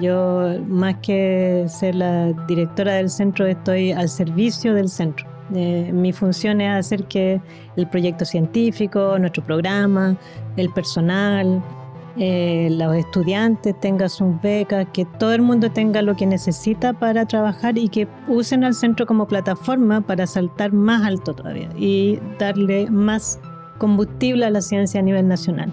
Yo, 0.00 0.56
más 0.66 0.96
que 0.96 1.66
ser 1.68 1.94
la 1.94 2.32
directora 2.48 2.94
del 2.94 3.08
centro, 3.08 3.46
estoy 3.46 3.92
al 3.92 4.08
servicio 4.08 4.74
del 4.74 4.88
centro. 4.88 5.26
Eh, 5.54 5.90
mi 5.92 6.12
función 6.12 6.60
es 6.60 6.70
hacer 6.70 7.04
que 7.04 7.40
el 7.76 7.88
proyecto 7.88 8.24
científico, 8.24 9.18
nuestro 9.18 9.44
programa, 9.44 10.16
el 10.56 10.70
personal, 10.70 11.62
eh, 12.16 12.68
los 12.72 12.96
estudiantes 12.96 13.78
tengan 13.80 14.10
sus 14.10 14.40
becas, 14.42 14.86
que 14.92 15.04
todo 15.04 15.32
el 15.32 15.42
mundo 15.42 15.70
tenga 15.70 16.02
lo 16.02 16.16
que 16.16 16.26
necesita 16.26 16.92
para 16.92 17.24
trabajar 17.26 17.78
y 17.78 17.88
que 17.88 18.08
usen 18.28 18.64
al 18.64 18.74
centro 18.74 19.06
como 19.06 19.26
plataforma 19.26 20.00
para 20.00 20.26
saltar 20.26 20.72
más 20.72 21.04
alto 21.04 21.34
todavía 21.34 21.68
y 21.76 22.18
darle 22.38 22.90
más 22.90 23.40
combustible 23.78 24.44
a 24.44 24.50
la 24.50 24.60
ciencia 24.60 25.00
a 25.00 25.02
nivel 25.02 25.28
nacional. 25.28 25.72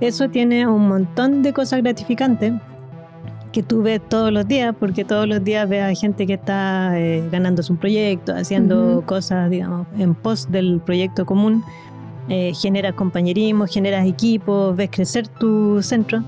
Eso 0.00 0.28
tiene 0.28 0.66
un 0.66 0.88
montón 0.88 1.42
de 1.42 1.52
cosas 1.52 1.82
gratificantes 1.82 2.54
que 3.54 3.62
tú 3.62 3.82
ves 3.82 4.00
todos 4.08 4.32
los 4.32 4.48
días, 4.48 4.74
porque 4.78 5.04
todos 5.04 5.28
los 5.28 5.42
días 5.44 5.68
ves 5.68 5.82
a 5.82 5.94
gente 5.94 6.26
que 6.26 6.34
está 6.34 6.98
eh, 6.98 7.26
ganándose 7.30 7.72
un 7.72 7.78
proyecto, 7.78 8.34
haciendo 8.34 9.04
cosas, 9.06 9.48
digamos, 9.48 9.86
en 9.96 10.16
pos 10.16 10.50
del 10.50 10.80
proyecto 10.84 11.24
común. 11.24 11.62
Eh, 12.28 12.52
generas 12.60 12.94
compañerismo, 12.94 13.66
generas 13.66 14.06
equipos, 14.08 14.74
ves 14.74 14.90
crecer 14.90 15.28
tu 15.28 15.80
centro, 15.82 16.24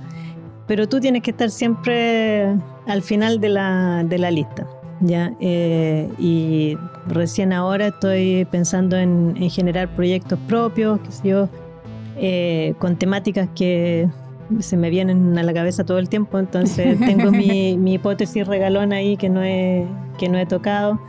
pero 0.68 0.88
tú 0.88 1.00
tienes 1.00 1.22
que 1.22 1.32
estar 1.32 1.50
siempre 1.50 2.54
al 2.86 3.02
final 3.02 3.40
de 3.40 3.48
la, 3.48 4.04
de 4.04 4.18
la 4.18 4.30
lista. 4.30 4.64
¿ya? 5.00 5.32
Eh, 5.40 6.08
y 6.20 6.78
recién 7.08 7.52
ahora 7.52 7.88
estoy 7.88 8.46
pensando 8.52 8.96
en, 8.96 9.34
generar 9.50 9.88
proyectos 9.88 10.38
propios, 10.46 11.00
yo, 11.24 11.48
eh, 12.18 12.74
con 12.78 12.94
temáticas 12.96 13.48
que 13.56 14.08
se 14.60 14.76
me 14.76 14.90
vienen 14.90 15.36
a 15.38 15.42
la 15.42 15.52
cabeza 15.52 15.84
todo 15.84 15.98
el 15.98 16.08
tiempo, 16.08 16.38
entonces 16.38 16.98
tengo 17.06 17.30
mi, 17.30 17.76
hipótesis 17.92 18.46
regalona 18.46 18.96
ahí 18.96 19.16
que 19.16 19.28
no 19.28 19.42
he, 19.42 19.86
que 20.18 20.28
no 20.28 20.38
he 20.38 20.46
tocado, 20.46 21.00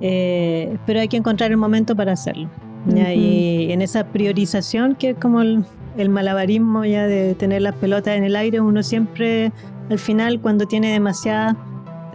eh, 0.00 0.76
pero 0.86 1.00
hay 1.00 1.08
que 1.08 1.16
encontrar 1.16 1.50
el 1.50 1.56
momento 1.56 1.96
para 1.96 2.12
hacerlo. 2.12 2.48
Y 2.86 3.70
en 3.70 3.82
esa 3.82 4.06
priorización, 4.06 4.94
que 4.94 5.10
es 5.10 5.16
como 5.18 5.42
el, 5.42 5.64
el 5.98 6.08
malabarismo 6.08 6.86
ya 6.86 7.06
de 7.06 7.34
tener 7.34 7.60
las 7.60 7.74
pelotas 7.74 8.16
en 8.16 8.24
el 8.24 8.34
aire, 8.34 8.60
uno 8.60 8.82
siempre 8.82 9.52
al 9.90 9.98
final 9.98 10.40
cuando 10.40 10.66
tiene 10.66 10.92
demasiadas 10.92 11.54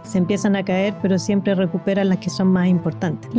se 0.04 0.18
empiezan 0.18 0.54
a 0.54 0.62
caer, 0.62 0.94
pero 1.02 1.18
siempre 1.18 1.54
recuperan 1.54 2.08
las 2.10 2.18
que 2.18 2.30
son 2.30 2.48
más 2.48 2.68
importantes. 2.68 3.30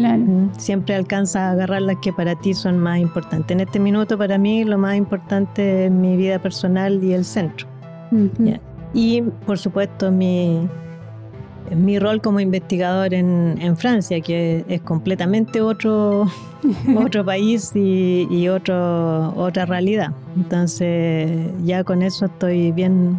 Siempre 0.58 0.96
alcanzas 0.96 1.38
a 1.38 1.52
agarrar 1.52 1.82
las 1.84 1.98
que 1.98 2.12
para 2.12 2.36
ti 2.36 2.54
son 2.54 2.80
más 2.80 3.00
importantes. 3.00 3.52
En 3.52 3.62
este 3.62 3.80
minuto 3.80 4.18
para 4.18 4.38
mí 4.38 4.64
lo 4.64 4.78
más 4.78 4.96
importante 4.96 5.86
es 5.86 5.92
mi 5.92 6.18
vida 6.18 6.40
personal 6.40 7.04
y 7.04 7.14
el 7.14 7.24
centro. 7.24 7.68
Y 8.94 9.22
por 9.22 9.58
supuesto 9.58 10.12
mi, 10.12 10.68
mi 11.72 12.00
rol 12.00 12.22
como 12.22 12.40
investigador 12.40 13.14
en, 13.14 13.58
en 13.62 13.78
Francia, 13.78 14.20
que 14.22 14.66
es 14.68 14.82
completamente 14.82 15.62
otro, 15.62 16.28
otro 16.98 17.24
país 17.24 17.72
y, 17.76 18.28
y 18.32 18.48
otro, 18.48 19.34
otra 19.36 19.66
realidad. 19.66 20.12
Entonces 20.36 21.52
ya 21.64 21.84
con 21.84 22.02
eso 22.02 22.26
estoy 22.26 22.72
bien 22.72 23.18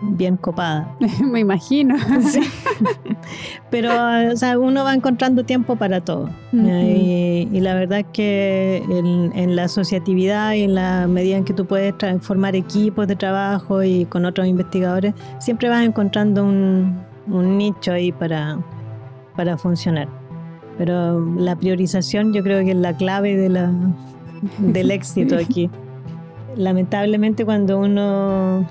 bien 0.00 0.36
copada. 0.36 0.96
Me 1.24 1.40
imagino. 1.40 1.96
Pero 3.70 3.90
o 4.32 4.36
sea, 4.36 4.58
uno 4.58 4.84
va 4.84 4.94
encontrando 4.94 5.44
tiempo 5.44 5.76
para 5.76 6.00
todo. 6.00 6.30
y, 6.52 7.60
la 7.60 7.74
verdad 7.74 8.00
es 8.00 8.06
que 8.12 8.82
en, 8.88 9.56
la 9.56 9.64
asociatividad 9.64 10.52
y 10.52 10.62
en 10.62 10.74
la 10.74 11.06
medida 11.06 11.36
en 11.36 11.44
que 11.44 11.54
tú 11.54 11.66
puedes 11.66 11.94
formar 12.20 12.54
equipos 12.54 13.08
de 13.08 13.16
trabajo 13.16 13.82
y 13.82 14.04
con 14.06 14.24
otros 14.24 14.46
investigadores, 14.46 15.14
siempre 15.40 15.68
vas 15.68 15.84
encontrando 15.84 16.44
un, 16.44 17.04
nicho 17.26 17.92
ahí 17.92 18.12
para, 18.12 18.58
para 19.36 19.56
funcionar. 19.58 20.08
Pero 20.78 21.24
la 21.36 21.56
priorización 21.56 22.32
yo 22.32 22.42
creo 22.42 22.62
que 22.64 22.72
es 22.72 22.76
la 22.76 22.96
clave 22.96 23.36
de 23.36 23.48
la, 23.48 23.72
del 24.58 24.90
éxito 24.92 25.36
aquí. 25.36 25.70
Lamentablemente 26.56 27.44
cuando 27.44 27.78
uno 27.78 28.66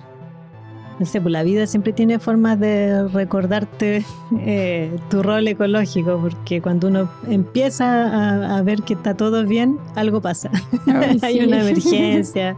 no 1.00 1.06
sé, 1.06 1.20
pues 1.20 1.32
la 1.32 1.44
vida 1.44 1.68
siempre 1.68 1.92
tiene 1.92 2.20
formas 2.20 2.60
de 2.60 3.08
recordarte 3.10 4.06
eh, 4.40 4.96
tu 5.10 5.22
rol 5.22 5.48
ecológico, 5.48 6.18
porque 6.22 6.62
cuando 6.62 6.88
uno 6.88 7.10
empieza 7.28 8.56
a, 8.56 8.62
ver 8.62 8.82
que 8.84 8.94
está 8.94 9.14
todo 9.14 9.46
bien, 9.46 9.78
algo 9.96 10.22
pasa. 10.22 10.50
Hay 11.22 11.42
una 11.42 11.62
emergencia, 11.62 12.56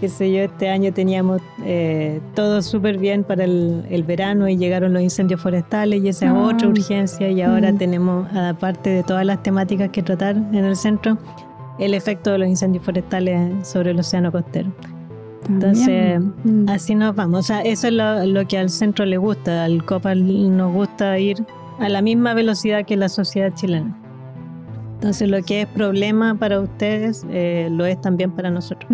qué 0.00 0.08
sé 0.08 0.32
yo, 0.32 0.40
este 0.40 0.70
año 0.70 0.92
teníamos 0.92 1.42
eh, 1.64 2.20
todo 2.34 2.62
súper 2.62 2.96
bien 2.96 3.24
para 3.24 3.44
el, 3.44 4.04
verano 4.06 4.48
y 4.48 4.56
llegaron 4.56 4.92
los 4.92 5.02
incendios 5.02 5.40
forestales 5.40 6.02
y 6.02 6.08
esa 6.08 6.26
es 6.26 6.32
otra 6.32 6.68
urgencia 6.68 7.28
y 7.28 7.42
ahora 7.42 7.72
mm. 7.72 7.78
tenemos, 7.78 8.32
aparte 8.34 8.90
de 8.90 9.02
todas 9.02 9.26
las 9.26 9.42
temáticas 9.42 9.90
que 9.90 10.02
tratar 10.02 10.36
en 10.36 10.64
el 10.64 10.76
centro, 10.76 11.18
el 11.78 11.92
efecto 11.92 12.30
de 12.32 12.38
los 12.38 12.48
incendios 12.48 12.84
forestales 12.84 13.68
sobre 13.68 13.90
el 13.90 13.98
océano 13.98 14.32
costero. 14.32 14.70
Entonces, 15.48 16.20
mm. 16.44 16.68
así 16.68 16.94
nos 16.94 17.14
vamos. 17.14 17.40
O 17.40 17.42
sea, 17.42 17.62
eso 17.62 17.88
es 17.88 17.92
lo, 17.92 18.46
que 18.48 18.58
al 18.58 18.70
centro 18.70 19.04
le 19.04 19.16
gusta. 19.16 19.64
Al 19.64 19.84
COPA 19.84 20.14
nos 20.14 20.72
gusta 20.72 21.18
ir 21.18 21.44
a 21.78 21.88
la 21.88 22.02
misma 22.02 22.34
velocidad 22.34 22.84
que 22.84 22.96
la 22.96 23.08
sociedad 23.08 23.52
chilena. 23.54 23.96
Entonces, 24.94 25.28
lo 25.28 25.42
que 25.42 25.62
es 25.62 25.66
problema 25.68 26.34
para 26.34 26.60
ustedes 26.60 27.26
eh, 27.30 27.68
lo 27.70 27.84
es 27.84 28.00
también 28.00 28.30
para 28.32 28.50
nosotros. 28.50 28.90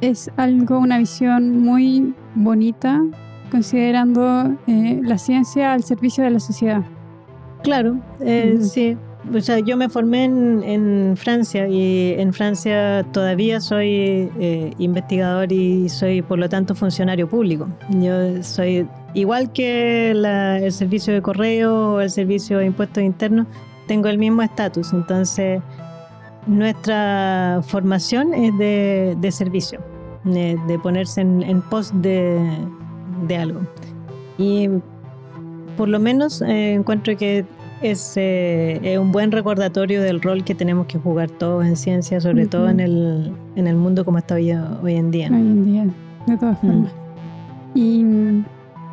Es 0.00 0.30
algo, 0.36 0.78
una 0.78 0.98
visión 0.98 1.60
muy 1.60 2.14
bonita, 2.34 3.02
considerando 3.50 4.56
eh, 4.66 5.00
la 5.02 5.18
ciencia 5.18 5.74
al 5.74 5.82
servicio 5.82 6.24
de 6.24 6.30
la 6.30 6.40
sociedad. 6.40 6.82
Claro, 7.62 8.00
eh, 8.20 8.58
sí. 8.62 8.96
O 9.34 9.40
sea, 9.40 9.58
yo 9.58 9.76
me 9.76 9.88
formé 9.88 10.24
en, 10.24 11.14
Francia 11.16 11.68
y 11.68 12.14
en 12.18 12.32
Francia 12.32 13.04
todavía 13.12 13.60
soy 13.60 14.30
eh, 14.40 14.72
investigador 14.78 15.52
y 15.52 15.88
soy 15.88 16.22
por 16.22 16.38
lo 16.38 16.48
tanto 16.48 16.74
funcionario 16.74 17.28
público. 17.28 17.68
Yo 17.90 18.42
soy 18.42 18.88
igual 19.14 19.52
que 19.52 20.10
el 20.12 20.72
servicio 20.72 21.12
de 21.12 21.22
correo 21.22 21.94
o 21.94 22.00
el 22.00 22.10
servicio 22.10 22.58
de 22.58 22.66
impuestos 22.66 23.02
internos, 23.02 23.46
tengo 23.86 24.08
el 24.08 24.18
mismo 24.18 24.42
estatus. 24.42 24.92
Entonces, 24.92 25.60
nuestra 26.46 27.60
formación 27.66 28.32
es 28.34 28.56
de, 28.58 29.30
servicio, 29.30 29.80
de, 30.24 30.78
ponerse 30.82 31.20
en, 31.20 31.62
pos 31.62 31.92
de, 32.00 32.56
algo. 33.38 33.60
Y 34.38 34.68
por 35.76 35.88
lo 35.88 36.00
menos 36.00 36.42
eh, 36.42 36.72
encuentro 36.72 37.16
que 37.16 37.44
es, 37.82 38.12
eh, 38.16 38.78
es 38.82 38.98
un 38.98 39.12
buen 39.12 39.32
recordatorio 39.32 40.02
del 40.02 40.20
rol 40.20 40.44
que 40.44 40.54
tenemos 40.54 40.86
que 40.86 40.98
jugar 40.98 41.30
todos 41.30 41.64
en 41.64 41.76
ciencia, 41.76 42.20
sobre 42.20 42.46
todo 42.46 42.68
en 42.68 42.80
el, 42.80 43.32
en 43.56 43.66
el 43.66 43.76
mundo 43.76 44.04
como 44.04 44.18
está 44.18 44.34
hoy, 44.34 44.52
hoy 44.52 44.94
en 44.96 45.10
día. 45.10 45.28
Hoy 45.30 45.36
en 45.40 45.64
día, 45.64 45.84
de 46.26 46.36
todas 46.36 46.62
Mm. 46.62 46.66
formas. 46.66 46.92
Y 47.74 48.04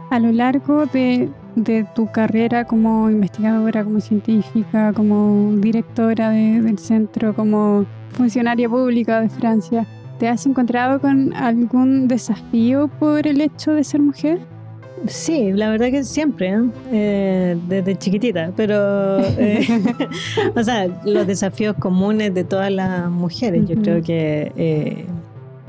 a 0.10 0.20
lo 0.20 0.32
largo 0.32 0.86
de, 0.86 1.30
de 1.56 1.86
tu 1.96 2.08
carrera 2.12 2.66
como 2.66 3.10
investigadora, 3.10 3.84
como 3.84 4.00
científica, 4.00 4.94
como 4.94 5.52
directora 5.58 6.30
de- 6.30 6.62
del 6.62 6.78
centro, 6.78 7.34
como 7.36 7.86
funcionaria 8.12 8.70
pública 8.70 9.22
de 9.22 9.30
Francia, 9.30 9.86
¿te 10.20 10.28
has 10.28 10.46
encontrado 10.46 11.00
con 11.02 11.34
algún 11.34 12.08
desafío 12.08 12.88
por 13.00 13.28
el 13.28 13.42
hecho 13.42 13.74
de 13.74 13.84
ser 13.84 14.02
mujer? 14.02 14.40
Sí, 15.06 15.52
la 15.54 15.70
verdad 15.70 15.92
que 15.92 16.04
siempre, 16.04 16.50
¿eh? 16.50 16.70
Eh, 16.92 17.58
desde 17.68 17.96
chiquitita, 17.96 18.52
pero, 18.56 19.20
eh, 19.20 19.66
o 20.56 20.64
sea, 20.64 20.88
los 21.06 21.28
desafíos 21.28 21.76
comunes 21.80 22.34
de 22.34 22.44
todas 22.44 22.72
las 22.72 23.10
mujeres, 23.10 23.68
yo 23.68 23.80
creo 23.82 24.02
que 24.02 24.52
eh, 24.56 25.06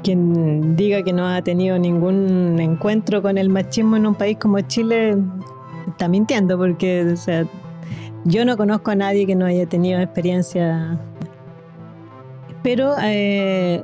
quien 0.03 0.77
diga 0.77 1.03
que 1.03 1.13
no 1.13 1.27
ha 1.27 1.43
tenido 1.43 1.79
ningún 1.79 2.59
encuentro 2.59 3.21
con 3.21 3.37
el 3.37 3.49
machismo 3.49 3.97
en 3.97 4.07
un 4.07 4.15
país 4.15 4.39
como 4.39 4.61
Chile 4.63 5.17
está 5.89 6.09
mintiendo, 6.09 6.57
porque, 6.57 7.05
o 7.13 7.17
sea, 7.17 7.47
yo 8.25 8.45
no 8.45 8.57
conozco 8.57 8.91
a 8.91 8.95
nadie 8.95 9.27
que 9.27 9.35
no 9.35 9.45
haya 9.45 9.67
tenido 9.67 10.01
experiencia, 10.01 10.99
pero 12.63 12.95
eh, 13.03 13.83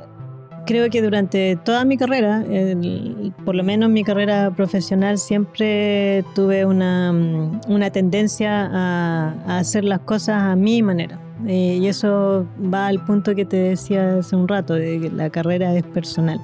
creo 0.65 0.89
que 0.89 1.01
durante 1.01 1.57
toda 1.63 1.85
mi 1.85 1.97
carrera, 1.97 2.43
el- 2.49 3.33
por 3.45 3.55
lo 3.55 3.63
menos 3.63 3.89
mi 3.89 4.03
carrera 4.03 4.51
profesional, 4.55 5.17
siempre 5.17 6.23
tuve 6.35 6.65
una, 6.65 7.11
mm, 7.13 7.61
una 7.69 7.89
tendencia 7.89 8.65
a, 8.71 9.33
a 9.47 9.57
hacer 9.59 9.83
las 9.83 9.99
cosas 9.99 10.41
a 10.41 10.55
mi 10.55 10.81
manera. 10.81 11.19
Eh, 11.47 11.79
y 11.81 11.87
eso 11.87 12.45
va 12.73 12.87
al 12.87 13.03
punto 13.05 13.35
que 13.35 13.45
te 13.45 13.57
decía 13.57 14.17
hace 14.19 14.35
un 14.35 14.47
rato, 14.47 14.73
de 14.73 14.99
que 15.01 15.09
la 15.11 15.29
carrera 15.29 15.75
es 15.75 15.83
personal. 15.83 16.39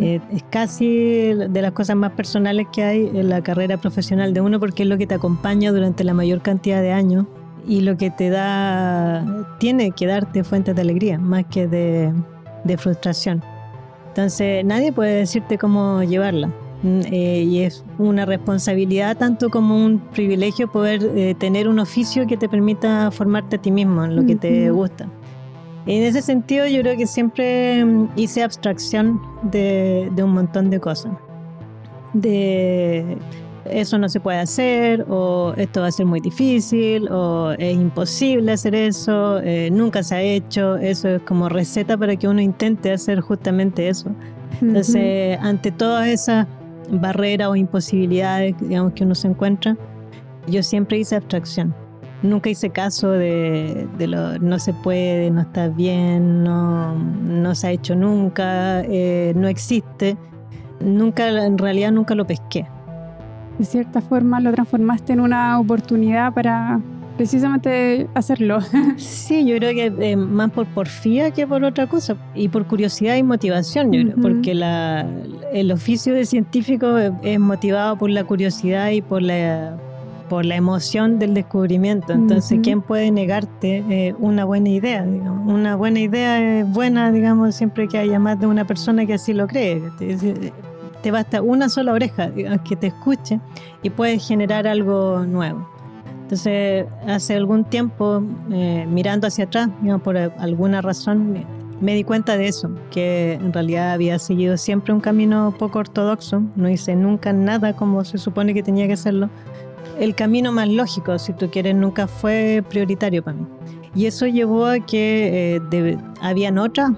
Eh, 0.00 0.20
es 0.32 0.44
casi 0.50 0.86
de 1.34 1.60
las 1.62 1.72
cosas 1.72 1.96
más 1.96 2.12
personales 2.12 2.66
que 2.72 2.84
hay 2.84 3.10
en 3.12 3.28
la 3.28 3.42
carrera 3.42 3.76
profesional 3.78 4.32
de 4.32 4.40
uno 4.40 4.60
porque 4.60 4.84
es 4.84 4.88
lo 4.88 4.96
que 4.96 5.08
te 5.08 5.14
acompaña 5.14 5.72
durante 5.72 6.04
la 6.04 6.14
mayor 6.14 6.40
cantidad 6.40 6.80
de 6.82 6.92
años 6.92 7.26
y 7.66 7.80
lo 7.80 7.96
que 7.96 8.10
te 8.12 8.30
da, 8.30 9.24
tiene 9.58 9.90
que 9.90 10.06
darte 10.06 10.44
fuentes 10.44 10.76
de 10.76 10.82
alegría 10.82 11.18
más 11.18 11.46
que 11.46 11.66
de, 11.66 12.12
de 12.66 12.76
frustración. 12.76 13.42
Entonces 14.08 14.64
nadie 14.64 14.92
puede 14.92 15.16
decirte 15.16 15.58
cómo 15.58 16.02
llevarla. 16.02 16.48
Mm, 16.82 17.00
eh, 17.10 17.42
y 17.42 17.60
es 17.60 17.84
una 17.98 18.26
responsabilidad 18.26 19.16
tanto 19.16 19.48
como 19.48 19.76
un 19.76 19.98
privilegio 19.98 20.70
poder 20.70 21.02
eh, 21.16 21.34
tener 21.38 21.68
un 21.68 21.78
oficio 21.78 22.26
que 22.26 22.36
te 22.36 22.48
permita 22.48 23.10
formarte 23.10 23.56
a 23.56 23.62
ti 23.62 23.70
mismo 23.70 24.04
en 24.04 24.16
lo 24.16 24.26
que 24.26 24.36
te 24.36 24.70
gusta. 24.70 25.08
En 25.86 26.02
ese 26.02 26.20
sentido 26.20 26.66
yo 26.66 26.82
creo 26.82 26.96
que 26.96 27.06
siempre 27.06 27.84
mm, 27.84 28.08
hice 28.16 28.42
abstracción 28.42 29.20
de, 29.42 30.10
de 30.14 30.22
un 30.22 30.32
montón 30.32 30.70
de 30.70 30.80
cosas. 30.80 31.12
De 32.12 33.16
eso 33.70 33.98
no 33.98 34.08
se 34.08 34.20
puede 34.20 34.38
hacer, 34.38 35.04
o 35.08 35.52
esto 35.56 35.80
va 35.80 35.88
a 35.88 35.92
ser 35.92 36.06
muy 36.06 36.20
difícil, 36.20 37.08
o 37.10 37.52
es 37.52 37.74
imposible 37.74 38.52
hacer 38.52 38.74
eso, 38.74 39.40
eh, 39.40 39.70
nunca 39.70 40.02
se 40.02 40.14
ha 40.14 40.22
hecho, 40.22 40.76
eso 40.76 41.08
es 41.08 41.22
como 41.22 41.48
receta 41.48 41.96
para 41.96 42.16
que 42.16 42.28
uno 42.28 42.40
intente 42.40 42.92
hacer 42.92 43.20
justamente 43.20 43.88
eso. 43.88 44.10
Entonces, 44.60 45.38
ante 45.40 45.70
todas 45.70 46.08
esas 46.08 46.46
barreras 46.90 47.48
o 47.48 47.56
imposibilidades 47.56 48.54
digamos, 48.60 48.92
que 48.92 49.04
uno 49.04 49.14
se 49.14 49.28
encuentra, 49.28 49.76
yo 50.46 50.62
siempre 50.62 50.98
hice 50.98 51.16
abstracción. 51.16 51.74
Nunca 52.22 52.48
hice 52.48 52.70
caso 52.70 53.10
de, 53.10 53.86
de 53.98 54.06
lo 54.06 54.38
no 54.38 54.58
se 54.58 54.72
puede, 54.72 55.30
no 55.30 55.42
está 55.42 55.68
bien, 55.68 56.42
no, 56.42 56.94
no 56.94 57.54
se 57.54 57.66
ha 57.66 57.70
hecho 57.72 57.94
nunca, 57.94 58.80
eh, 58.82 59.32
no 59.36 59.48
existe. 59.48 60.16
Nunca, 60.80 61.28
en 61.28 61.58
realidad 61.58 61.92
nunca 61.92 62.14
lo 62.14 62.26
pesqué. 62.26 62.66
De 63.58 63.64
cierta 63.64 64.00
forma 64.00 64.40
lo 64.40 64.52
transformaste 64.52 65.12
en 65.14 65.20
una 65.20 65.58
oportunidad 65.58 66.32
para 66.32 66.80
precisamente 67.16 68.08
hacerlo. 68.14 68.58
Sí, 68.96 69.44
yo 69.46 69.56
creo 69.56 69.72
que 69.72 70.10
eh, 70.10 70.16
más 70.16 70.50
por 70.50 70.66
porfía 70.66 71.30
que 71.30 71.46
por 71.46 71.64
otra 71.64 71.86
cosa. 71.86 72.16
Y 72.34 72.48
por 72.48 72.66
curiosidad 72.66 73.16
y 73.16 73.22
motivación, 73.22 73.92
yo 73.92 74.02
creo, 74.02 74.16
porque 74.16 74.54
la, 74.54 75.06
el 75.52 75.72
oficio 75.72 76.14
de 76.14 76.24
científico 76.24 76.98
es, 76.98 77.12
es 77.22 77.40
motivado 77.40 77.96
por 77.96 78.10
la 78.10 78.24
curiosidad 78.24 78.90
y 78.90 79.02
por 79.02 79.22
la, 79.22 79.76
por 80.28 80.44
la 80.44 80.56
emoción 80.56 81.18
del 81.18 81.34
descubrimiento. 81.34 82.12
Entonces. 82.12 82.60
¿quién 82.62 82.82
puede 82.82 83.10
negarte 83.10 83.84
eh, 83.88 84.14
una 84.18 84.44
buena 84.44 84.68
idea? 84.68 85.04
digamos? 85.04 85.52
Una 85.52 85.76
buena 85.76 86.00
idea 86.00 86.60
es 86.60 86.70
buena, 86.70 87.12
digamos, 87.12 87.54
siempre 87.54 87.88
que 87.88 87.98
haya 87.98 88.18
más 88.18 88.38
de 88.38 88.46
una 88.46 88.66
persona 88.66 89.06
que 89.06 89.14
así 89.14 89.32
lo 89.32 89.46
cree. 89.46 89.82
Te, 91.02 91.10
basta 91.10 91.42
una 91.42 91.68
sola 91.68 91.92
oreja 91.92 92.30
que 92.64 92.76
te 92.76 92.88
escuche 92.88 93.40
y 93.82 93.90
puedes 93.90 94.26
generar 94.26 94.66
algo 94.66 95.24
nuevo. 95.26 95.68
Entonces, 96.22 96.86
hace 97.06 97.34
algún 97.36 97.64
tiempo, 97.64 98.22
eh, 98.50 98.84
mirando 98.88 99.28
hacia 99.28 99.44
atrás, 99.44 99.68
por 100.02 100.16
alguna 100.16 100.80
razón, 100.82 101.32
me, 101.32 101.46
me 101.80 101.94
di 101.94 102.02
cuenta 102.02 102.36
de 102.36 102.48
eso, 102.48 102.70
que 102.90 103.34
en 103.34 103.52
realidad 103.52 103.92
había 103.92 104.18
seguido 104.18 104.56
siempre 104.56 104.92
un 104.92 105.00
camino 105.00 105.54
poco 105.56 105.78
ortodoxo, 105.78 106.42
no 106.56 106.68
hice 106.68 106.96
nunca 106.96 107.32
nada 107.32 107.74
como 107.74 108.04
se 108.04 108.18
supone 108.18 108.54
que 108.54 108.62
tenía 108.64 108.88
que 108.88 108.94
hacerlo. 108.94 109.30
El 110.00 110.16
camino 110.16 110.50
más 110.50 110.68
lógico, 110.68 111.16
si 111.20 111.32
tú 111.32 111.48
quieres, 111.48 111.76
nunca 111.76 112.08
fue 112.08 112.64
prioritario 112.68 113.22
para 113.22 113.36
mí. 113.36 113.46
Y 113.94 114.06
eso 114.06 114.26
llevó 114.26 114.66
a 114.66 114.80
que 114.80 115.54
eh, 115.56 115.60
de- 115.70 115.96
habían 116.20 116.58
otras 116.58 116.90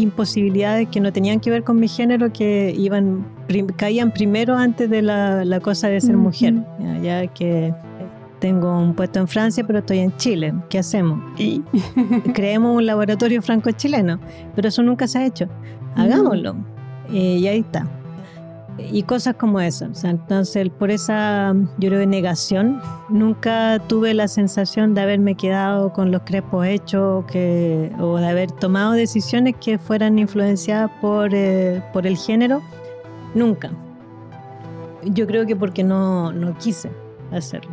imposibilidades 0.00 0.88
que 0.88 1.00
no 1.00 1.12
tenían 1.12 1.40
que 1.40 1.50
ver 1.50 1.64
con 1.64 1.78
mi 1.80 1.88
género, 1.88 2.32
que 2.32 2.74
iban 2.76 3.26
prim- 3.46 3.66
caían 3.76 4.10
primero 4.12 4.56
antes 4.56 4.88
de 4.90 5.02
la, 5.02 5.44
la 5.44 5.60
cosa 5.60 5.88
de 5.88 6.00
ser 6.00 6.16
mujer. 6.16 6.54
Ya, 6.80 6.98
ya 6.98 7.26
que 7.26 7.74
tengo 8.38 8.78
un 8.78 8.94
puesto 8.94 9.18
en 9.18 9.26
Francia, 9.28 9.64
pero 9.66 9.80
estoy 9.80 9.98
en 9.98 10.14
Chile. 10.16 10.54
¿Qué 10.68 10.78
hacemos? 10.78 11.18
Y 11.38 11.62
creemos 12.34 12.76
un 12.76 12.86
laboratorio 12.86 13.42
franco-chileno, 13.42 14.18
pero 14.54 14.68
eso 14.68 14.82
nunca 14.82 15.08
se 15.08 15.18
ha 15.18 15.26
hecho. 15.26 15.48
Hagámoslo. 15.96 16.54
Y 17.10 17.46
ahí 17.46 17.58
está. 17.60 17.86
Y 18.92 19.02
cosas 19.02 19.34
como 19.34 19.60
esas. 19.60 19.90
O 19.90 19.94
sea, 19.94 20.10
entonces, 20.10 20.68
por 20.70 20.90
esa, 20.90 21.52
yo 21.78 21.88
creo, 21.90 22.06
negación, 22.06 22.80
nunca 23.08 23.80
tuve 23.88 24.14
la 24.14 24.28
sensación 24.28 24.94
de 24.94 25.00
haberme 25.00 25.34
quedado 25.34 25.92
con 25.92 26.10
los 26.12 26.22
crepos 26.22 26.64
hechos 26.66 27.24
que, 27.26 27.90
o 28.00 28.16
de 28.18 28.26
haber 28.28 28.52
tomado 28.52 28.92
decisiones 28.92 29.56
que 29.60 29.78
fueran 29.78 30.18
influenciadas 30.18 30.90
por, 31.00 31.30
eh, 31.34 31.82
por 31.92 32.06
el 32.06 32.16
género. 32.16 32.60
Nunca. 33.34 33.70
Yo 35.04 35.26
creo 35.26 35.44
que 35.46 35.56
porque 35.56 35.82
no, 35.84 36.32
no 36.32 36.56
quise 36.58 36.90
hacerlo. 37.32 37.70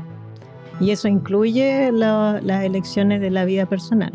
Y 0.79 0.91
eso 0.91 1.07
incluye 1.07 1.91
la- 1.91 2.39
las 2.43 2.63
elecciones 2.63 3.21
de 3.21 3.29
la 3.31 3.45
vida 3.45 3.65
personal. 3.65 4.13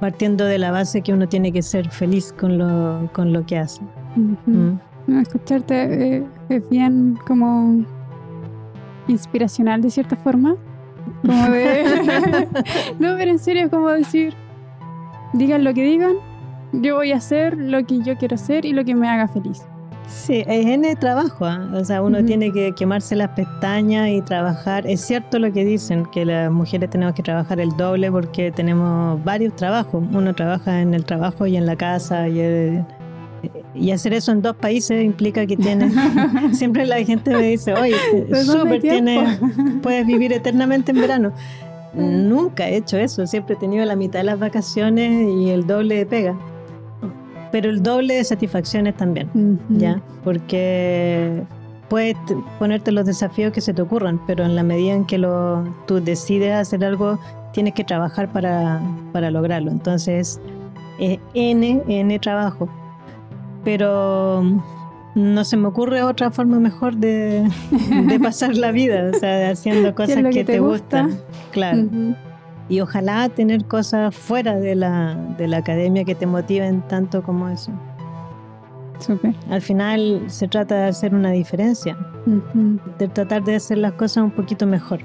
Partiendo 0.00 0.44
de 0.44 0.58
la 0.58 0.70
base 0.70 1.02
que 1.02 1.12
uno 1.12 1.28
tiene 1.28 1.52
que 1.52 1.62
ser 1.62 1.88
feliz 1.90 2.32
con 2.38 2.58
lo, 2.58 3.10
con 3.12 3.32
lo 3.32 3.44
que 3.46 3.58
hace. 3.58 3.80
Ujú. 4.16 4.50
Mm. 4.50 4.80
No, 5.06 5.20
escucharte 5.20 6.16
eh, 6.16 6.26
es 6.48 6.68
bien 6.68 7.18
como 7.26 7.84
inspiracional 9.08 9.82
de 9.82 9.90
cierta 9.90 10.16
forma. 10.16 10.56
Como 11.24 11.50
de... 11.50 11.84
no, 12.98 13.14
pero 13.16 13.30
en 13.30 13.38
serio 13.38 13.64
es 13.64 13.70
como 13.70 13.88
decir, 13.90 14.34
digan 15.32 15.64
lo 15.64 15.72
que 15.74 15.84
digan, 15.84 16.14
yo 16.72 16.96
voy 16.96 17.12
a 17.12 17.16
hacer 17.16 17.56
lo 17.56 17.84
que 17.86 18.02
yo 18.02 18.16
quiero 18.16 18.34
hacer 18.34 18.64
y 18.64 18.72
lo 18.72 18.84
que 18.84 18.94
me 18.94 19.08
haga 19.08 19.28
feliz. 19.28 19.64
Sí, 20.08 20.44
es 20.46 20.66
en 20.66 20.84
el 20.84 20.96
trabajo, 20.96 21.44
¿ah? 21.46 21.68
o 21.74 21.84
sea, 21.84 22.00
uno 22.00 22.24
tiene 22.24 22.52
que 22.52 22.72
quemarse 22.74 23.16
las 23.16 23.30
pestañas 23.30 24.08
y 24.08 24.22
trabajar. 24.22 24.86
Es 24.86 25.00
cierto 25.00 25.40
lo 25.40 25.52
que 25.52 25.64
dicen, 25.64 26.06
que 26.06 26.24
las 26.24 26.50
mujeres 26.50 26.90
tenemos 26.90 27.14
que 27.14 27.24
trabajar 27.24 27.58
el 27.58 27.70
doble 27.76 28.10
porque 28.12 28.52
tenemos 28.52 29.22
varios 29.24 29.56
trabajos. 29.56 30.04
Uno 30.12 30.32
trabaja 30.32 30.80
en 30.80 30.94
el 30.94 31.04
trabajo 31.04 31.46
y 31.46 31.56
en 31.56 31.66
la 31.66 31.74
casa 31.74 32.28
y, 32.28 32.84
y 33.78 33.90
hacer 33.90 34.14
eso 34.14 34.32
en 34.32 34.42
dos 34.42 34.56
países 34.56 35.04
implica 35.04 35.46
que 35.46 35.56
tienes... 35.56 35.92
Siempre 36.52 36.86
la 36.86 36.96
gente 37.04 37.30
me 37.30 37.42
dice, 37.42 37.74
oye, 37.74 37.96
¿De 38.12 38.44
dónde 38.44 38.44
súper 38.44 38.72
hay 38.72 38.80
tiempo?" 38.80 39.04
tienes, 39.04 39.40
puedes 39.82 40.06
vivir 40.06 40.32
eternamente 40.32 40.92
en 40.92 41.00
verano. 41.00 41.32
Nunca 41.94 42.68
he 42.68 42.76
hecho 42.76 42.98
eso, 42.98 43.26
siempre 43.26 43.54
he 43.54 43.58
tenido 43.58 43.84
la 43.86 43.96
mitad 43.96 44.18
de 44.18 44.24
las 44.24 44.38
vacaciones 44.38 45.28
y 45.38 45.48
el 45.48 45.66
doble 45.66 45.96
de 45.96 46.06
pega. 46.06 46.36
Pero 47.52 47.70
el 47.70 47.82
doble 47.82 48.14
de 48.14 48.24
satisfacciones 48.24 48.96
también. 48.96 49.58
¿ya? 49.70 50.02
Porque 50.22 51.42
puedes 51.88 52.16
ponerte 52.58 52.92
los 52.92 53.06
desafíos 53.06 53.52
que 53.52 53.60
se 53.60 53.72
te 53.72 53.80
ocurran, 53.80 54.20
pero 54.26 54.44
en 54.44 54.56
la 54.56 54.62
medida 54.62 54.92
en 54.92 55.06
que 55.06 55.16
lo, 55.16 55.64
tú 55.86 56.00
decides 56.00 56.52
hacer 56.52 56.84
algo, 56.84 57.18
tienes 57.52 57.72
que 57.74 57.84
trabajar 57.84 58.30
para, 58.30 58.80
para 59.12 59.30
lograrlo. 59.30 59.70
Entonces, 59.70 60.40
es 60.98 61.18
N, 61.34 61.82
N 61.88 62.18
trabajo. 62.18 62.68
Pero 63.66 64.44
no 65.16 65.44
se 65.44 65.56
me 65.56 65.66
ocurre 65.66 66.04
otra 66.04 66.30
forma 66.30 66.60
mejor 66.60 66.98
de, 66.98 67.50
de 68.06 68.20
pasar 68.22 68.54
la 68.54 68.70
vida, 68.70 69.10
o 69.12 69.18
sea, 69.18 69.50
haciendo 69.50 69.92
cosas 69.92 70.22
que, 70.22 70.30
que 70.30 70.44
te 70.44 70.52
te, 70.52 70.60
gusta? 70.60 71.02
gustan. 71.02 71.20
Claro. 71.50 71.82
Y 72.68 72.78
ojalá 72.80 73.28
tener 73.28 73.64
cosas 73.64 74.14
fuera 74.14 74.54
de 74.54 74.76
la, 74.76 75.16
de 75.36 75.48
la 75.48 75.56
academia 75.56 76.04
que 76.04 76.14
te 76.14 76.26
motiven 76.26 76.80
tanto 76.82 77.24
como 77.24 77.48
eso. 77.48 77.72
Súper. 79.00 79.34
Al 79.50 79.62
final 79.62 80.22
se 80.28 80.46
trata 80.46 80.76
de 80.76 80.84
hacer 80.84 81.12
una 81.12 81.32
diferencia, 81.32 81.98
de 83.00 83.08
tratar 83.08 83.42
de 83.42 83.56
hacer 83.56 83.78
las 83.78 83.94
cosas 83.94 84.22
un 84.22 84.30
poquito 84.30 84.64
mejor. 84.68 85.00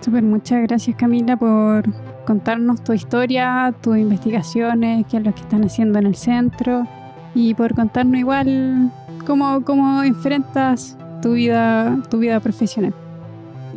Súper, 0.00 0.22
muchas 0.22 0.62
gracias 0.62 0.96
Camila 0.96 1.36
por 1.36 1.84
contarnos 2.24 2.82
tu 2.82 2.94
historia, 2.94 3.74
tus 3.82 3.98
investigaciones, 3.98 5.04
qué 5.10 5.18
es 5.18 5.22
lo 5.22 5.34
que 5.34 5.42
están 5.42 5.64
haciendo 5.64 5.98
en 5.98 6.06
el 6.06 6.14
centro 6.14 6.88
y 7.34 7.54
por 7.54 7.74
contarnos 7.74 8.16
igual 8.18 8.90
cómo, 9.26 9.62
cómo 9.64 10.02
enfrentas 10.02 10.96
tu 11.22 11.32
vida, 11.32 11.98
tu 12.10 12.18
vida 12.18 12.40
profesional. 12.40 12.92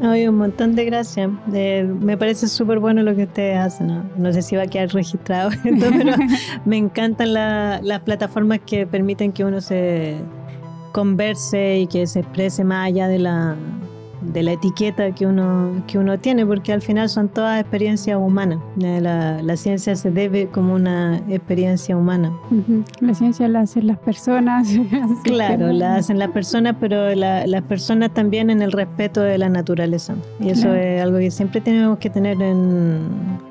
Ay, 0.02 0.28
un 0.28 0.36
montón 0.38 0.76
de 0.76 0.84
gracias. 0.86 1.30
Me 1.48 2.18
parece 2.18 2.48
súper 2.50 2.80
bueno 2.80 3.02
lo 3.02 3.16
que 3.16 3.24
ustedes 3.24 3.58
hacen. 3.58 3.88
No, 3.88 4.04
No 4.18 4.34
sé 4.34 4.42
si 4.42 4.56
va 4.58 4.64
a 4.64 4.68
quedar 4.68 4.90
registrado, 4.90 5.52
pero 5.64 6.18
me 6.66 6.76
encantan 6.78 7.34
la- 7.34 7.80
las 7.82 8.02
plataformas 8.02 8.60
que 8.66 8.86
permiten 8.86 9.32
que 9.32 9.46
uno 9.46 9.62
se 9.62 10.18
converse 10.92 11.80
y 11.80 11.88
que 11.88 12.08
se 12.08 12.20
exprese 12.22 12.64
más 12.64 12.88
allá 12.88 13.08
de 13.08 13.20
la, 13.20 13.56
de 14.34 14.44
la 14.44 14.52
etiqueta 14.54 15.12
que 15.12 15.26
uno, 15.26 15.84
que 15.88 15.98
uno 15.98 16.18
tiene, 16.20 16.46
porque 16.46 16.74
al 16.74 16.82
final 16.82 17.10
son 17.10 17.30
todas 17.30 17.60
experiencias 17.62 18.18
humanas. 18.20 18.60
La, 18.78 19.42
la 19.42 19.58
ciencia 19.58 19.96
se 19.96 20.12
debe 20.12 20.48
como 20.48 20.74
una 20.76 21.18
experiencia 21.30 21.96
humana. 21.98 22.32
Ujú. 22.52 22.84
La 23.02 23.14
ciencia 23.14 23.48
la 23.48 23.62
hacen 23.62 23.88
las 23.88 23.98
personas. 24.00 24.68
Claro, 25.24 25.72
la 25.72 25.96
hacen 25.96 26.20
las 26.20 26.30
personas, 26.32 26.76
pero 26.80 27.14
la- 27.16 27.46
las 27.48 27.62
personas 27.64 28.14
también 28.14 28.50
en 28.50 28.62
el 28.62 28.72
respeto 28.72 29.22
de 29.22 29.38
la 29.38 29.50
naturaleza. 29.50 30.16
Y 30.40 30.50
eso 30.50 30.64
Claro. 30.64 30.76
es 30.82 31.02
algo 31.02 31.18
que 31.20 31.32
siempre 31.32 31.62
tenemos 31.62 31.98
que 32.00 32.10
tener 32.10 32.42
en, 32.42 33.00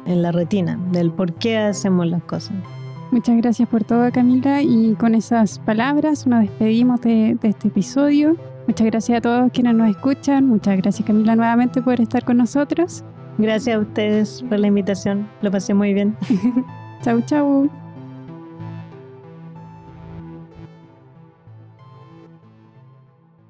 en 0.06 0.22
la 0.22 0.32
retina, 0.32 0.78
del 0.92 1.10
por 1.10 1.32
qué 1.34 1.56
hacemos 1.58 2.06
las 2.06 2.22
cosas. 2.24 2.52
Muchas 3.10 3.36
gracias 3.36 3.68
por 3.68 3.84
todo, 3.84 4.10
Camila. 4.10 4.60
Y 4.62 4.94
con 4.98 5.14
esas 5.14 5.58
palabras 5.60 6.26
nos 6.26 6.40
despedimos 6.40 7.00
de, 7.02 7.36
de 7.40 7.48
este 7.48 7.68
episodio. 7.68 8.36
Muchas 8.66 8.86
gracias 8.86 9.18
a 9.18 9.20
todos 9.20 9.52
quienes 9.52 9.74
nos 9.74 9.90
escuchan. 9.90 10.46
Muchas 10.46 10.76
gracias, 10.78 11.06
Camila, 11.06 11.36
nuevamente 11.36 11.82
por 11.82 12.00
estar 12.00 12.24
con 12.24 12.38
nosotros. 12.38 13.04
Gracias 13.38 13.76
a 13.76 13.80
ustedes 13.80 14.44
por 14.48 14.58
la 14.58 14.68
invitación, 14.68 15.28
lo 15.42 15.50
pasé 15.50 15.74
muy 15.74 15.92
bien. 15.92 16.16
Chau, 17.02 17.20
chau. 17.22 17.83